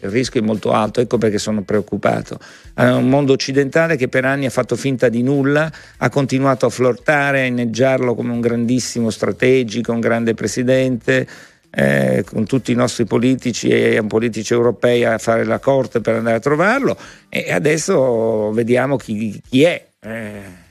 il 0.01 0.11
rischio 0.11 0.41
è 0.41 0.45
molto 0.45 0.73
alto, 0.73 1.01
ecco 1.01 1.19
perché 1.19 1.39
sono 1.39 1.63
preoccupato. 1.63 2.39
È 2.75 2.85
un 2.89 3.09
mondo 3.09 3.33
occidentale 3.33 3.97
che 3.97 4.09
per 4.09 4.25
anni 4.25 4.47
ha 4.47 4.51
fatto 4.51 4.77
finta 4.77 5.09
di 5.09 5.23
nulla, 5.23 5.71
ha 5.99 6.09
continuato 6.09 6.67
a 6.67 6.71
flirtare, 6.71 7.43
a 7.43 7.45
inneggiarlo 7.45 8.15
come 8.15 8.33
un 8.33 8.41
grandissimo 8.41 9.11
strategico, 9.11 9.93
un 9.93 10.01
grande 10.01 10.35
presidente, 10.35 11.27
eh, 11.71 12.25
con 12.27 12.47
tutti 12.47 12.73
i 12.73 12.75
nostri 12.75 13.05
politici 13.05 13.69
e 13.69 14.03
politici 14.07 14.53
europei 14.53 15.05
a 15.05 15.19
fare 15.19 15.45
la 15.45 15.61
corte 15.61 16.01
per 16.01 16.17
andare 16.17 16.37
a 16.37 16.41
trovarlo 16.41 16.97
e 17.29 17.53
adesso 17.53 18.51
vediamo 18.51 18.97
chi, 18.97 19.41
chi 19.49 19.63
è. 19.63 19.87
Eh. 20.01 20.69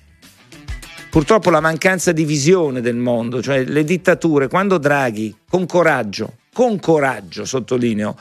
Purtroppo 1.10 1.50
la 1.50 1.62
mancanza 1.62 2.12
di 2.12 2.24
visione 2.24 2.82
del 2.82 2.96
mondo, 2.96 3.42
cioè 3.42 3.64
le 3.64 3.84
dittature, 3.84 4.48
quando 4.48 4.78
Draghi 4.78 5.36
con 5.50 5.66
coraggio, 5.66 6.34
con 6.54 6.80
coraggio 6.80 7.46
sottolineo, 7.46 8.16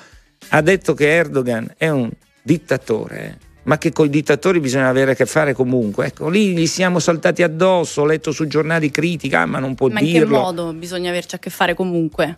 ha 0.48 0.60
detto 0.60 0.94
che 0.94 1.08
Erdogan 1.08 1.74
è 1.76 1.88
un 1.88 2.10
dittatore, 2.42 3.24
eh, 3.24 3.46
ma 3.64 3.78
che 3.78 3.92
con 3.92 4.06
i 4.06 4.10
dittatori 4.10 4.60
bisogna 4.60 4.88
avere 4.88 5.12
a 5.12 5.14
che 5.14 5.26
fare 5.26 5.52
comunque. 5.52 6.06
Ecco, 6.06 6.28
lì 6.28 6.56
gli 6.56 6.66
siamo 6.66 6.98
saltati 6.98 7.42
addosso, 7.42 8.02
ho 8.02 8.06
letto 8.06 8.32
sui 8.32 8.46
giornali 8.46 8.90
critica, 8.90 9.42
ah, 9.42 9.46
ma 9.46 9.58
non 9.58 9.74
può 9.74 9.88
ma 9.88 10.00
dirlo. 10.00 10.18
Ma 10.18 10.24
in 10.24 10.28
che 10.28 10.62
modo 10.62 10.72
bisogna 10.72 11.10
averci 11.10 11.34
a 11.34 11.38
che 11.38 11.50
fare 11.50 11.74
comunque? 11.74 12.36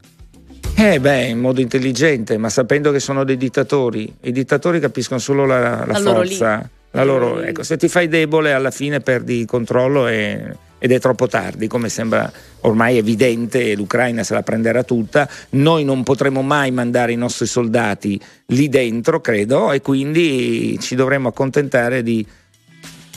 Eh 0.74 0.98
beh, 0.98 1.26
in 1.26 1.38
modo 1.38 1.60
intelligente, 1.60 2.38
ma 2.38 2.48
sapendo 2.48 2.90
che 2.90 3.00
sono 3.00 3.24
dei 3.24 3.36
dittatori. 3.36 4.12
I 4.22 4.32
dittatori 4.32 4.80
capiscono 4.80 5.20
solo 5.20 5.44
la, 5.44 5.58
la, 5.58 5.84
la 5.86 6.00
forza. 6.00 6.70
La 6.92 7.04
loro, 7.04 7.40
ecco, 7.40 7.62
se 7.62 7.76
ti 7.76 7.86
fai 7.86 8.08
debole 8.08 8.52
alla 8.52 8.72
fine 8.72 8.98
perdi 8.98 9.38
il 9.38 9.46
controllo 9.46 10.08
e 10.08 10.56
ed 10.80 10.90
è 10.90 10.98
troppo 10.98 11.28
tardi, 11.28 11.68
come 11.68 11.90
sembra 11.90 12.32
ormai 12.62 12.96
evidente, 12.96 13.76
l'Ucraina 13.76 14.24
se 14.24 14.34
la 14.34 14.42
prenderà 14.42 14.82
tutta, 14.82 15.28
noi 15.50 15.84
non 15.84 16.02
potremo 16.02 16.42
mai 16.42 16.70
mandare 16.72 17.12
i 17.12 17.16
nostri 17.16 17.46
soldati 17.46 18.18
lì 18.46 18.68
dentro, 18.68 19.20
credo, 19.20 19.70
e 19.70 19.82
quindi 19.82 20.76
ci 20.80 20.94
dovremo 20.94 21.28
accontentare 21.28 22.02
di, 22.02 22.26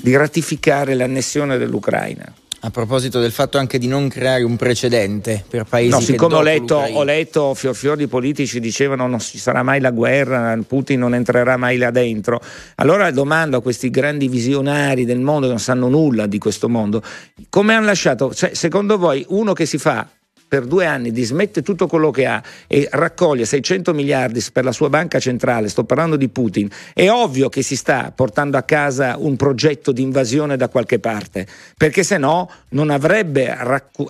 di 0.02 0.15
ratificare 0.15 0.93
l'annessione 0.93 1.58
dell'Ucraina. 1.58 2.32
A 2.65 2.69
proposito 2.69 3.19
del 3.19 3.34
fatto 3.34 3.58
anche 3.58 3.78
di 3.78 3.88
non 3.88 4.08
creare 4.08 4.43
un 4.43 4.56
precedente 4.56 5.43
per 5.49 5.65
paesi 5.65 5.89
no, 5.89 5.99
siccome 5.99 6.36
ho 6.36 6.41
letto, 6.41 6.76
ho 6.78 7.04
letto 7.04 7.54
fior 7.56 7.76
fior 7.76 7.97
di 7.97 8.08
politici 8.08 8.62
dicevano 8.62 9.06
non 9.06 9.19
ci 9.19 9.38
sarà 9.38 9.63
mai 9.63 9.82
la 9.82 9.91
guerra, 9.91 10.58
Putin 10.65 10.99
non 10.99 11.13
entrerà 11.13 11.58
mai 11.58 11.76
là 11.76 11.91
dentro. 11.91 12.39
Allora 12.76 13.12
domando 13.12 13.58
a 13.58 13.62
questi 13.62 13.89
grandi 13.89 14.30
visionari 14.30 15.04
del 15.04 15.19
mondo 15.19 15.47
che 15.47 15.52
non 15.52 15.60
sanno 15.60 15.89
nulla 15.89 16.26
di 16.26 16.38
questo 16.38 16.69
mondo, 16.69 17.04
come 17.49 17.73
hanno 17.73 17.88
lasciato, 17.88 18.34
cioè, 18.34 18.54
secondo 18.54 18.97
voi 18.97 19.26
uno 19.28 19.52
che 19.52 19.65
si 19.65 19.78
fa 19.78 20.08
per 20.54 20.66
due 20.66 20.86
anni 20.86 21.12
dismette 21.12 21.63
tutto 21.63 21.88
quello 21.88 22.12
che 22.12 22.28
ha 22.28 22.39
e 22.68 22.88
raccoglie 22.92 23.44
600 23.44 23.92
miliardi 23.92 24.39
per 24.54 24.63
la 24.63 24.72
sua 24.72 24.88
banca 24.88 25.18
centrale, 25.18 25.68
sto 25.68 25.84
parlando 25.84 26.16
di 26.16 26.30
Putin, 26.30 26.70
è 26.94 27.10
ovvio 27.10 27.50
che 27.50 27.63
si 27.63 27.76
sta 27.76 28.12
portando 28.13 28.56
a 28.56 28.62
casa 28.62 29.16
un 29.18 29.36
progetto 29.36 29.92
di 29.92 30.04
invasione 30.04 30.56
da 30.56 30.70
qualche 30.70 31.00
parte, 31.00 31.48
perché 31.76 32.04
se 32.04 32.20
no 32.20 32.48
non 32.70 32.92
avrebbe 32.92 33.52
racco- 33.58 34.08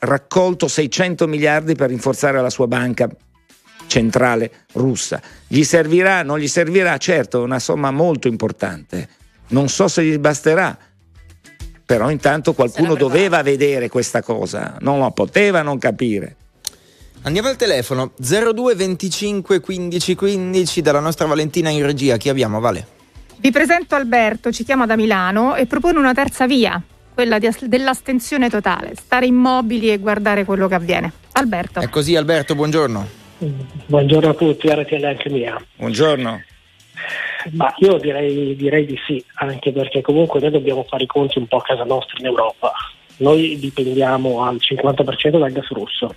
raccolto 0.00 0.68
600 0.68 1.26
miliardi 1.26 1.74
per 1.74 1.88
rinforzare 1.88 2.42
la 2.42 2.50
sua 2.50 2.66
banca 2.66 3.08
centrale 3.86 4.50
russa. 4.72 5.18
Gli 5.46 5.62
servirà, 5.62 6.22
non 6.22 6.38
gli 6.38 6.48
servirà, 6.48 6.98
certo, 6.98 7.40
è 7.40 7.42
una 7.42 7.58
somma 7.58 7.90
molto 7.90 8.28
importante. 8.28 9.08
Non 9.48 9.70
so 9.70 9.88
se 9.88 10.04
gli 10.04 10.18
basterà, 10.18 10.76
però 11.86 12.10
intanto 12.10 12.52
qualcuno 12.52 12.96
doveva 12.96 13.42
vedere 13.42 13.88
questa 13.88 14.20
cosa, 14.20 14.76
non 14.80 14.98
la 14.98 15.12
poteva 15.12 15.62
non 15.62 15.78
capire. 15.78 16.36
Andiamo 17.22 17.48
al 17.48 17.56
telefono 17.56 18.12
02 18.16 18.74
25 18.74 19.60
15 19.60 20.14
15 20.14 20.82
dalla 20.82 21.00
nostra 21.00 21.26
Valentina 21.26 21.70
in 21.70 21.84
regia. 21.84 22.16
Chi 22.16 22.28
abbiamo, 22.28 22.60
Vale? 22.60 22.94
Vi 23.38 23.50
presento 23.50 23.94
Alberto, 23.94 24.50
ci 24.50 24.64
chiama 24.64 24.86
da 24.86 24.96
Milano 24.96 25.54
e 25.54 25.66
propone 25.66 25.98
una 25.98 26.14
terza 26.14 26.46
via, 26.46 26.80
quella 27.14 27.38
di, 27.38 27.48
dell'astensione 27.62 28.48
totale, 28.48 28.94
stare 28.96 29.26
immobili 29.26 29.92
e 29.92 29.98
guardare 29.98 30.44
quello 30.44 30.68
che 30.68 30.74
avviene. 30.74 31.12
Alberto. 31.32 31.80
È 31.80 31.88
così 31.88 32.16
Alberto, 32.16 32.54
buongiorno. 32.54 33.08
Buongiorno 33.86 34.30
a 34.30 34.34
tutti, 34.34 34.68
RTL 34.68 35.04
anche 35.04 35.28
mia. 35.30 35.62
Buongiorno. 35.76 36.42
Ma 37.52 37.72
io 37.78 37.98
direi, 37.98 38.56
direi, 38.56 38.84
di 38.86 38.98
sì, 39.06 39.24
anche 39.34 39.72
perché 39.72 40.00
comunque 40.00 40.40
noi 40.40 40.50
dobbiamo 40.50 40.84
fare 40.84 41.04
i 41.04 41.06
conti 41.06 41.38
un 41.38 41.46
po' 41.46 41.58
a 41.58 41.62
casa 41.62 41.84
nostra 41.84 42.18
in 42.18 42.26
Europa. 42.26 42.72
Noi 43.18 43.58
dipendiamo 43.58 44.42
al 44.42 44.56
50% 44.56 45.38
dal 45.38 45.52
gas 45.52 45.68
russo 45.68 46.14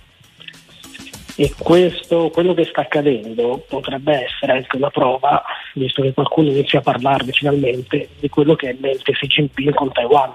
e 1.40 1.54
questo, 1.56 2.28
quello 2.28 2.52
che 2.52 2.66
sta 2.66 2.82
accadendo 2.82 3.64
potrebbe 3.66 4.24
essere 4.26 4.52
anche 4.52 4.76
una 4.76 4.90
prova, 4.90 5.42
visto 5.72 6.02
che 6.02 6.12
qualcuno 6.12 6.50
inizia 6.50 6.80
a 6.80 6.82
parlarne 6.82 7.32
finalmente, 7.32 8.10
di 8.18 8.28
quello 8.28 8.54
che 8.54 8.68
è 8.68 8.72
in 8.72 8.78
mente 8.80 9.12
Xi 9.12 9.26
Jinping 9.26 9.72
con 9.72 9.90
Taiwan. 9.90 10.34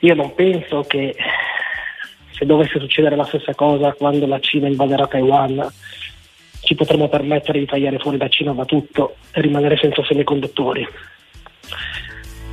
Io 0.00 0.14
non 0.16 0.34
penso 0.34 0.82
che 0.82 1.14
se 2.32 2.46
dovesse 2.46 2.80
succedere 2.80 3.14
la 3.14 3.24
stessa 3.24 3.54
cosa 3.54 3.92
quando 3.92 4.26
la 4.26 4.40
Cina 4.40 4.66
invaderà 4.66 5.06
Taiwan 5.06 5.64
ci 6.60 6.74
potremmo 6.74 7.08
permettere 7.08 7.58
di 7.58 7.66
tagliare 7.66 7.98
fuori 7.98 8.16
da 8.16 8.28
Cina 8.28 8.52
da 8.52 8.64
tutto 8.64 9.16
e 9.32 9.40
rimanere 9.40 9.76
senza 9.76 10.04
semiconduttori. 10.04 10.86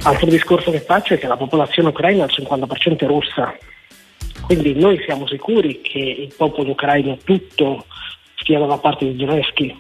Altro 0.04 0.30
discorso 0.30 0.72
che 0.72 0.80
faccio 0.80 1.16
è 1.16 1.18
che 1.18 1.28
la 1.28 1.38
popolazione 1.38 1.90
ucraina 1.90 2.24
al 2.24 2.32
50% 2.32 2.98
è 2.98 3.06
russa, 3.06 3.56
quindi 4.46 4.74
noi 4.74 5.02
siamo 5.04 5.28
sicuri 5.28 5.82
che 5.82 6.00
il 6.00 6.34
popolo 6.36 6.72
ucraino 6.72 7.18
tutto 7.24 7.86
stia 8.36 8.60
dalla 8.60 8.78
parte 8.78 9.12
di 9.12 9.18
Zelensky 9.20 9.78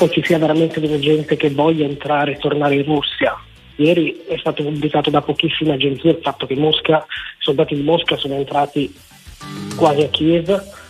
o 0.00 0.08
ci 0.08 0.22
sia 0.24 0.38
veramente 0.38 0.80
della 0.80 0.98
gente 0.98 1.36
che 1.36 1.50
voglia 1.50 1.84
entrare 1.84 2.32
e 2.32 2.38
tornare 2.38 2.74
in 2.74 2.84
Russia. 2.84 3.38
Ieri 3.76 4.24
è 4.26 4.36
stato 4.38 4.62
pubblicato 4.64 5.10
da 5.10 5.22
pochissime 5.22 5.74
agenzie 5.74 6.10
il 6.10 6.18
fatto 6.20 6.46
che 6.46 6.56
Mosca, 6.56 7.06
i 7.06 7.42
soldati 7.42 7.74
di 7.74 7.82
Mosca 7.82 8.16
sono 8.16 8.34
entrati 8.34 8.92
quasi 9.76 10.02
a 10.02 10.08
Kiev 10.08 10.80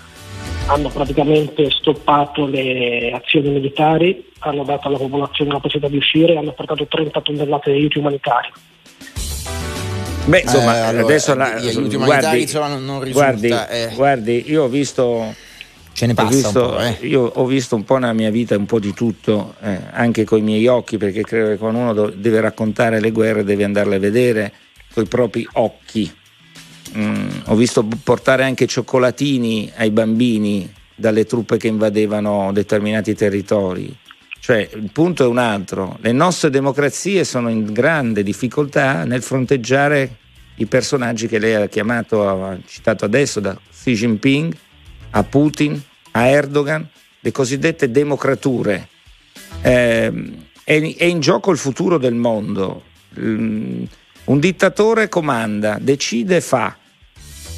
hanno 0.66 0.88
praticamente 0.88 1.70
stoppato 1.70 2.46
le 2.46 3.10
azioni 3.12 3.50
militari, 3.50 4.30
hanno 4.40 4.64
dato 4.64 4.88
alla 4.88 4.98
popolazione 4.98 5.52
la 5.52 5.60
possibilità 5.60 5.92
di 5.92 5.98
uscire 5.98 6.32
e 6.32 6.36
hanno 6.38 6.52
portato 6.52 6.86
30 6.86 7.20
tonnellate 7.20 7.70
di 7.70 7.78
aiuti 7.78 7.98
umanitari. 7.98 8.48
Beh, 10.24 10.40
insomma, 10.40 10.76
eh, 10.76 10.80
allora, 10.80 11.04
adesso 11.04 11.34
la, 11.34 11.58
gli 11.58 11.68
aiuti 11.68 11.96
umanitari 11.96 12.42
insomma, 12.42 12.76
non 12.76 13.02
risulta, 13.02 13.32
guardi, 13.32 13.48
eh. 13.50 13.90
guardi, 13.94 14.50
io 14.50 14.64
ho 14.64 14.68
visto 14.68 15.34
Ce 15.92 16.06
ne 16.06 16.14
passa 16.14 16.28
visto, 16.28 16.78
eh. 16.78 16.98
Io 17.02 17.22
ho 17.22 17.44
visto 17.44 17.76
un 17.76 17.84
po' 17.84 17.96
nella 17.98 18.12
mia 18.12 18.30
vita 18.30 18.56
un 18.56 18.64
po' 18.64 18.78
di 18.78 18.94
tutto, 18.94 19.54
eh, 19.60 19.78
anche 19.90 20.24
con 20.24 20.38
i 20.38 20.42
miei 20.42 20.66
occhi, 20.66 20.96
perché 20.96 21.22
credo 21.22 21.48
che 21.48 21.58
quando 21.58 21.78
uno 21.78 22.10
deve 22.10 22.40
raccontare 22.40 23.00
le 23.00 23.10
guerre 23.10 23.44
deve 23.44 23.64
andarle 23.64 23.96
a 23.96 23.98
vedere 23.98 24.52
con 24.92 25.02
i 25.02 25.06
propri 25.06 25.46
occhi. 25.52 26.10
Mm, 26.96 27.28
ho 27.46 27.54
visto 27.54 27.86
portare 28.02 28.44
anche 28.44 28.66
cioccolatini 28.66 29.72
ai 29.76 29.90
bambini 29.90 30.70
dalle 30.94 31.24
truppe 31.24 31.56
che 31.56 31.68
invadevano 31.68 32.50
determinati 32.52 33.14
territori. 33.14 33.96
Cioè, 34.38 34.68
il 34.74 34.90
punto 34.92 35.24
è 35.24 35.26
un 35.26 35.38
altro. 35.38 35.98
Le 36.00 36.12
nostre 36.12 36.50
democrazie 36.50 37.24
sono 37.24 37.48
in 37.48 37.72
grande 37.72 38.22
difficoltà 38.22 39.04
nel 39.04 39.22
fronteggiare 39.22 40.16
i 40.56 40.66
personaggi 40.66 41.28
che 41.28 41.38
lei 41.38 41.54
ha 41.54 41.66
chiamato, 41.68 42.28
ha 42.28 42.58
citato 42.66 43.04
adesso, 43.04 43.40
da 43.40 43.56
Xi 43.70 43.94
Jinping 43.94 44.54
a 45.10 45.22
Putin, 45.22 45.80
a 46.12 46.26
Erdogan, 46.26 46.86
le 47.20 47.30
cosiddette 47.30 47.90
democrature. 47.90 48.88
Eh, 49.62 50.12
è, 50.64 50.94
è 50.96 51.04
in 51.04 51.20
gioco 51.20 51.50
il 51.50 51.58
futuro 51.58 51.98
del 51.98 52.14
mondo. 52.14 52.82
Mm, 53.18 53.84
un 54.24 54.38
dittatore 54.38 55.08
comanda, 55.08 55.78
decide 55.80 56.40
fa. 56.40 56.76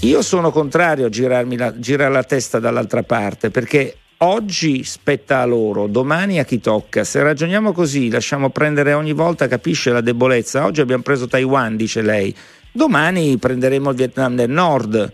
Io 0.05 0.21
sono 0.21 0.51
contrario 0.51 1.07
a 1.07 1.09
girarmi 1.09 1.57
la, 1.57 1.79
girare 1.79 2.13
la 2.13 2.25
testa 2.25 2.59
dall'altra 2.59 3.03
parte 3.03 3.51
perché 3.51 3.97
oggi 4.19 4.85
spetta 4.85 5.41
a 5.41 5.47
loro, 5.47 5.87
domani 5.87 6.39
a 6.39 6.45
chi 6.45 6.61
tocca. 6.61 7.05
Se 7.05 7.23
ragioniamo 7.23 7.73
così, 7.73 8.11
lasciamo 8.11 8.51
prendere 8.51 8.93
ogni 8.93 9.15
volta, 9.15 9.49
capisce 9.49 9.93
la 9.93 10.03
debolezza. 10.03 10.67
Oggi 10.67 10.83
abbiamo 10.83 11.03
preso 11.03 11.27
Taiwan, 11.27 11.77
dice 11.77 12.03
lei. 12.03 12.37
Domani 12.71 13.39
prenderemo 13.39 13.89
il 13.89 13.97
Vietnam 13.97 14.37
del 14.37 14.51
Nord 14.51 15.11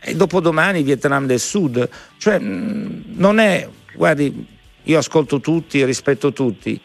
e 0.00 0.16
dopodomani 0.16 0.78
il 0.78 0.84
Vietnam 0.86 1.26
del 1.26 1.38
Sud. 1.38 1.86
Cioè, 2.16 2.38
non 2.38 3.40
è, 3.40 3.68
guardi, 3.94 4.46
io 4.84 4.98
ascolto 4.98 5.40
tutti 5.40 5.82
e 5.82 5.84
rispetto 5.84 6.32
tutti, 6.32 6.80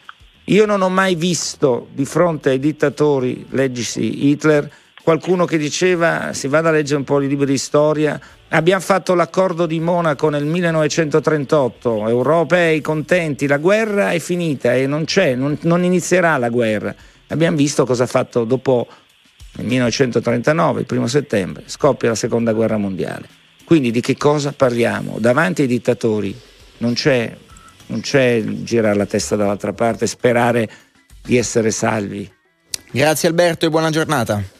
Io 0.48 0.66
non 0.66 0.82
ho 0.82 0.90
mai 0.90 1.14
visto 1.14 1.88
di 1.90 2.04
fronte 2.04 2.50
ai 2.50 2.58
dittatori, 2.58 3.46
leggisi 3.48 4.28
Hitler, 4.28 4.70
qualcuno 5.06 5.44
che 5.44 5.56
diceva, 5.56 6.32
si 6.32 6.48
vada 6.48 6.70
a 6.70 6.72
leggere 6.72 6.98
un 6.98 7.04
po' 7.04 7.20
i 7.20 7.28
libri 7.28 7.46
di 7.46 7.58
storia, 7.58 8.20
abbiamo 8.48 8.80
fatto 8.80 9.14
l'accordo 9.14 9.64
di 9.64 9.78
Monaco 9.78 10.28
nel 10.30 10.44
1938, 10.44 12.08
europei 12.08 12.80
contenti, 12.80 13.46
la 13.46 13.58
guerra 13.58 14.10
è 14.10 14.18
finita 14.18 14.74
e 14.74 14.88
non 14.88 15.04
c'è, 15.04 15.36
non, 15.36 15.56
non 15.62 15.84
inizierà 15.84 16.36
la 16.38 16.48
guerra. 16.48 16.92
Abbiamo 17.28 17.56
visto 17.56 17.86
cosa 17.86 18.02
ha 18.02 18.08
fatto 18.08 18.42
dopo 18.42 18.88
il 19.58 19.66
1939, 19.66 20.80
il 20.80 20.86
primo 20.86 21.06
settembre, 21.06 21.62
scoppia 21.66 22.08
la 22.08 22.16
seconda 22.16 22.52
guerra 22.52 22.76
mondiale. 22.76 23.28
Quindi 23.64 23.92
di 23.92 24.00
che 24.00 24.16
cosa 24.16 24.50
parliamo? 24.50 25.18
Davanti 25.20 25.62
ai 25.62 25.68
dittatori 25.68 26.36
non 26.78 26.94
c'è 26.94 27.32
non 27.86 28.00
c'è 28.00 28.42
girare 28.42 28.96
la 28.96 29.06
testa 29.06 29.36
dall'altra 29.36 29.72
parte 29.72 30.08
sperare 30.08 30.68
di 31.22 31.36
essere 31.36 31.70
salvi. 31.70 32.28
Grazie 32.90 33.28
Alberto 33.28 33.66
e 33.66 33.70
buona 33.70 33.90
giornata. 33.90 34.55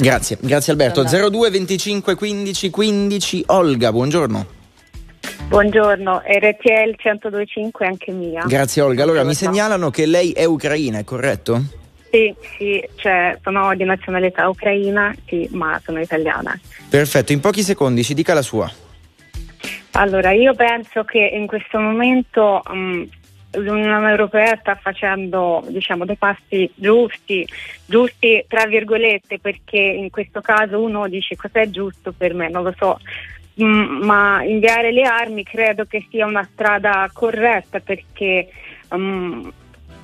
Grazie, 0.00 0.38
grazie 0.40 0.72
Alberto. 0.72 1.02
02 1.04 1.50
25 1.50 2.14
15 2.14 2.70
15 2.70 3.44
Olga, 3.48 3.92
buongiorno. 3.92 4.46
Buongiorno, 5.48 6.22
RTL 6.24 6.94
1025 6.96 7.86
anche 7.86 8.12
mia. 8.12 8.44
Grazie 8.46 8.82
Olga. 8.82 9.02
Allora 9.02 9.24
mi 9.24 9.34
segnalano 9.34 9.90
che 9.90 10.06
lei 10.06 10.32
è 10.32 10.44
ucraina, 10.44 10.98
è 10.98 11.04
corretto? 11.04 11.62
Sì, 12.10 12.34
sì, 12.56 12.82
cioè 12.96 13.36
sono 13.42 13.74
di 13.76 13.84
nazionalità 13.84 14.48
ucraina, 14.48 15.14
sì, 15.26 15.48
ma 15.52 15.78
sono 15.84 16.00
italiana. 16.00 16.58
Perfetto, 16.88 17.32
in 17.32 17.40
pochi 17.40 17.62
secondi 17.62 18.02
ci 18.02 18.14
dica 18.14 18.32
la 18.32 18.42
sua. 18.42 18.72
Allora, 19.92 20.30
io 20.30 20.54
penso 20.54 21.04
che 21.04 21.18
in 21.18 21.46
questo 21.46 21.78
momento 21.78 22.62
um, 22.70 23.06
l'Unione 23.52 24.10
Europea 24.10 24.56
sta 24.60 24.76
facendo 24.76 25.64
diciamo, 25.68 26.04
dei 26.04 26.16
passi 26.16 26.70
giusti, 26.74 27.46
giusti 27.84 28.44
tra 28.46 28.66
virgolette, 28.66 29.38
perché 29.38 29.78
in 29.78 30.10
questo 30.10 30.40
caso 30.40 30.80
uno 30.80 31.08
dice 31.08 31.36
cos'è 31.36 31.68
giusto 31.70 32.12
per 32.12 32.34
me, 32.34 32.48
non 32.48 32.62
lo 32.62 32.74
so, 32.76 32.98
mm, 33.60 34.02
ma 34.02 34.42
inviare 34.44 34.92
le 34.92 35.02
armi 35.02 35.42
credo 35.42 35.84
che 35.84 36.06
sia 36.10 36.26
una 36.26 36.48
strada 36.52 37.10
corretta 37.12 37.80
perché 37.80 38.48
um, 38.90 39.52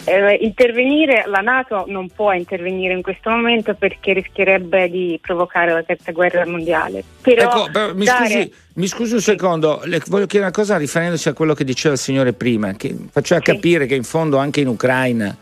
eh, 0.07 0.39
intervenire, 0.41 1.25
la 1.27 1.41
Nato 1.41 1.85
non 1.89 2.09
può 2.09 2.33
intervenire 2.33 2.95
in 2.95 3.03
questo 3.03 3.29
momento 3.31 3.75
perché 3.75 4.13
rischierebbe 4.13 4.89
di 4.89 5.19
provocare 5.21 5.73
la 5.73 5.83
terza 5.83 6.13
guerra 6.13 6.47
mondiale. 6.47 7.03
Però, 7.21 7.43
ecco, 7.43 7.69
però 7.71 7.95
mi, 7.95 8.05
dare... 8.05 8.27
scusi, 8.27 8.53
mi, 8.75 8.87
scusi, 8.87 9.15
un 9.15 9.21
secondo, 9.21 9.81
le 9.85 10.01
voglio 10.07 10.27
chiedere 10.27 10.51
una 10.51 10.51
cosa 10.51 10.77
riferendosi 10.77 11.29
a 11.29 11.33
quello 11.33 11.55
che 11.55 11.65
diceva 11.65 11.95
il 11.95 12.01
signore 12.01 12.33
prima, 12.33 12.73
che 12.75 12.95
faceva 13.11 13.41
sì. 13.45 13.53
capire 13.53 13.87
che 13.87 13.97
in 13.97 14.05
fondo 14.05 14.37
anche 14.37 14.61
in 14.61 14.69
Ucraina 14.69 15.37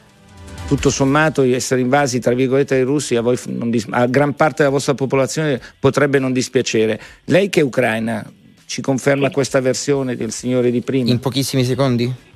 tutto 0.66 0.88
sommato 0.88 1.42
essere 1.42 1.82
invasi 1.82 2.20
tra 2.20 2.32
virgolette 2.32 2.74
dai 2.74 2.84
russi 2.84 3.16
a, 3.16 3.20
voi 3.20 3.38
dis- 3.66 3.86
a 3.90 4.06
gran 4.06 4.34
parte 4.34 4.62
della 4.62 4.70
vostra 4.70 4.94
popolazione 4.94 5.60
potrebbe 5.78 6.18
non 6.18 6.32
dispiacere. 6.32 6.98
Lei 7.24 7.50
che 7.50 7.60
è 7.60 7.62
ucraina 7.62 8.24
ci 8.64 8.80
conferma 8.80 9.26
sì. 9.26 9.32
questa 9.34 9.60
versione 9.60 10.16
del 10.16 10.32
signore 10.32 10.70
di 10.70 10.80
prima? 10.80 11.10
In 11.10 11.20
pochissimi 11.20 11.64
secondi? 11.64 12.32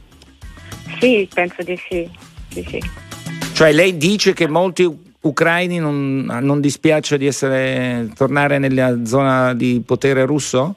Sì, 1.00 1.28
penso 1.32 1.62
di 1.62 1.76
sì. 1.88 2.08
sì, 2.50 2.62
sì. 2.68 2.80
Cioè 3.54 3.72
lei 3.72 3.96
dice 3.96 4.32
che 4.32 4.48
molti 4.48 4.88
ucraini 5.20 5.78
non, 5.78 6.24
non 6.40 6.60
dispiace 6.60 7.18
di 7.18 7.26
essere, 7.26 8.10
tornare 8.14 8.58
nella 8.58 9.04
zona 9.04 9.54
di 9.54 9.82
potere 9.84 10.24
russo? 10.24 10.76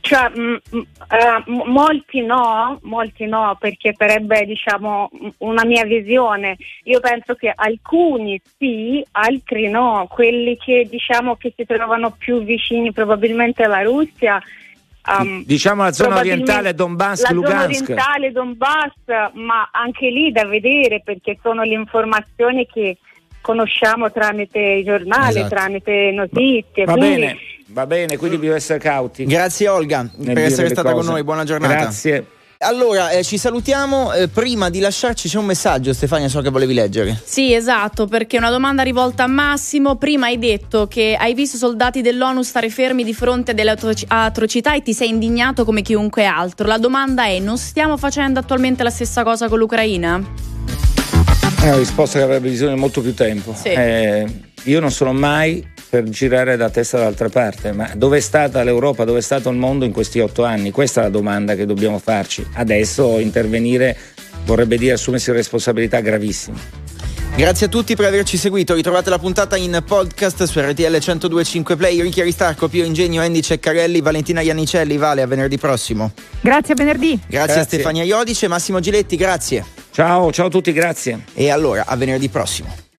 Cioè, 0.00 0.30
m- 0.34 0.60
m- 0.70 0.78
uh, 0.78 1.64
molti 1.66 2.20
no, 2.20 2.78
molti 2.82 3.26
no, 3.26 3.56
perché 3.58 3.94
sarebbe 3.96 4.44
diciamo 4.44 5.10
una 5.38 5.64
mia 5.64 5.84
visione. 5.84 6.56
Io 6.84 7.00
penso 7.00 7.34
che 7.34 7.50
alcuni 7.54 8.40
sì, 8.58 9.02
altri 9.12 9.68
no. 9.68 10.06
Quelli 10.10 10.56
che 10.58 10.86
diciamo 10.90 11.36
che 11.36 11.54
si 11.56 11.64
trovano 11.64 12.10
più 12.10 12.42
vicini 12.42 12.92
probabilmente 12.92 13.62
alla 13.62 13.82
Russia 13.82 14.42
Um, 15.04 15.44
diciamo 15.44 15.82
la 15.82 15.92
zona 15.92 16.18
orientale 16.18 16.74
Donbass, 16.74 17.22
la 17.22 17.30
Lugansk. 17.32 17.84
zona 17.86 18.02
orientale 18.02 18.32
Donbass, 18.32 18.92
ma 19.34 19.68
anche 19.72 20.08
lì 20.10 20.30
da 20.30 20.46
vedere 20.46 21.02
perché 21.04 21.38
sono 21.42 21.62
le 21.64 21.74
informazioni 21.74 22.66
che 22.66 22.98
conosciamo 23.40 24.12
tramite 24.12 24.60
i 24.60 24.84
giornali, 24.84 25.38
esatto. 25.38 25.48
tramite 25.48 26.12
notizie. 26.12 26.84
Va, 26.84 26.92
quindi... 26.92 27.10
bene, 27.10 27.36
va 27.66 27.86
bene, 27.86 28.16
quindi 28.16 28.38
bisogna 28.38 28.56
essere 28.56 28.78
cauti. 28.78 29.24
Grazie 29.24 29.68
Olga 29.68 30.08
per 30.24 30.38
essere 30.38 30.68
stata 30.68 30.92
cose. 30.92 31.04
con 31.04 31.12
noi, 31.14 31.24
buona 31.24 31.44
giornata. 31.44 31.74
Grazie. 31.74 32.26
Allora, 32.62 33.10
eh, 33.10 33.24
ci 33.24 33.38
salutiamo. 33.38 34.12
Eh, 34.12 34.28
prima 34.28 34.70
di 34.70 34.78
lasciarci 34.78 35.28
c'è 35.28 35.38
un 35.38 35.46
messaggio, 35.46 35.92
Stefania, 35.92 36.28
so 36.28 36.40
che 36.40 36.50
volevi 36.50 36.74
leggere. 36.74 37.20
Sì, 37.24 37.52
esatto, 37.52 38.06
perché 38.06 38.36
è 38.36 38.38
una 38.38 38.50
domanda 38.50 38.82
rivolta 38.82 39.24
a 39.24 39.26
Massimo. 39.26 39.96
Prima 39.96 40.26
hai 40.26 40.38
detto 40.38 40.86
che 40.86 41.16
hai 41.18 41.34
visto 41.34 41.56
soldati 41.56 42.02
dell'ONU 42.02 42.42
stare 42.42 42.70
fermi 42.70 43.02
di 43.02 43.14
fronte 43.14 43.50
a 43.50 43.54
delle 43.54 43.76
atrocità 44.06 44.74
e 44.74 44.82
ti 44.82 44.94
sei 44.94 45.08
indignato 45.08 45.64
come 45.64 45.82
chiunque 45.82 46.24
altro. 46.24 46.68
La 46.68 46.78
domanda 46.78 47.24
è, 47.24 47.40
non 47.40 47.58
stiamo 47.58 47.96
facendo 47.96 48.38
attualmente 48.38 48.84
la 48.84 48.90
stessa 48.90 49.24
cosa 49.24 49.48
con 49.48 49.58
l'Ucraina? 49.58 50.22
È 51.60 51.66
una 51.66 51.78
risposta 51.78 52.18
che 52.18 52.24
avrebbe 52.24 52.48
bisogno 52.48 52.74
di 52.74 52.80
molto 52.80 53.00
più 53.00 53.14
tempo. 53.14 53.54
Sì. 53.54 53.68
Eh, 53.68 54.26
io 54.64 54.80
non 54.80 54.92
sono 54.92 55.12
mai 55.12 55.70
per 55.92 56.08
girare 56.08 56.56
la 56.56 56.70
testa 56.70 56.96
dall'altra 56.96 57.28
parte, 57.28 57.72
ma 57.72 57.90
dove 57.94 58.16
è 58.16 58.20
stata 58.20 58.62
l'Europa, 58.62 59.04
dove 59.04 59.18
è 59.18 59.22
stato 59.22 59.50
il 59.50 59.58
mondo 59.58 59.84
in 59.84 59.92
questi 59.92 60.20
otto 60.20 60.42
anni? 60.42 60.70
Questa 60.70 61.00
è 61.00 61.02
la 61.02 61.10
domanda 61.10 61.54
che 61.54 61.66
dobbiamo 61.66 61.98
farci. 61.98 62.46
Adesso 62.54 63.18
intervenire 63.18 63.94
vorrebbe 64.46 64.78
dire 64.78 64.94
assumersi 64.94 65.30
responsabilità 65.32 66.00
gravissime. 66.00 66.56
Grazie 67.36 67.66
a 67.66 67.68
tutti 67.68 67.94
per 67.94 68.06
averci 68.06 68.38
seguito. 68.38 68.72
Ritrovate 68.72 69.10
la 69.10 69.18
puntata 69.18 69.58
in 69.58 69.82
podcast 69.86 70.44
su 70.44 70.60
RTL 70.60 70.96
1025 70.98 71.76
Play. 71.76 72.00
Ricchi 72.00 72.22
Aristarco, 72.22 72.68
Pio 72.68 72.86
Ingegno, 72.86 73.20
Andy 73.20 73.42
Ceccarelli, 73.42 74.00
Valentina 74.00 74.40
Iannicelli. 74.40 74.96
Vale, 74.96 75.20
a 75.20 75.26
venerdì 75.26 75.58
prossimo. 75.58 76.12
Grazie 76.40 76.72
a 76.72 76.76
venerdì. 76.76 77.20
Grazie, 77.26 77.28
grazie. 77.28 77.60
a 77.60 77.64
Stefania 77.64 78.04
Iodice, 78.04 78.48
Massimo 78.48 78.80
Giletti, 78.80 79.16
grazie. 79.16 79.62
Ciao, 79.90 80.32
ciao 80.32 80.46
a 80.46 80.50
tutti, 80.50 80.72
grazie. 80.72 81.24
E 81.34 81.50
allora, 81.50 81.84
a 81.84 81.96
venerdì 81.96 82.30
prossimo. 82.30 82.91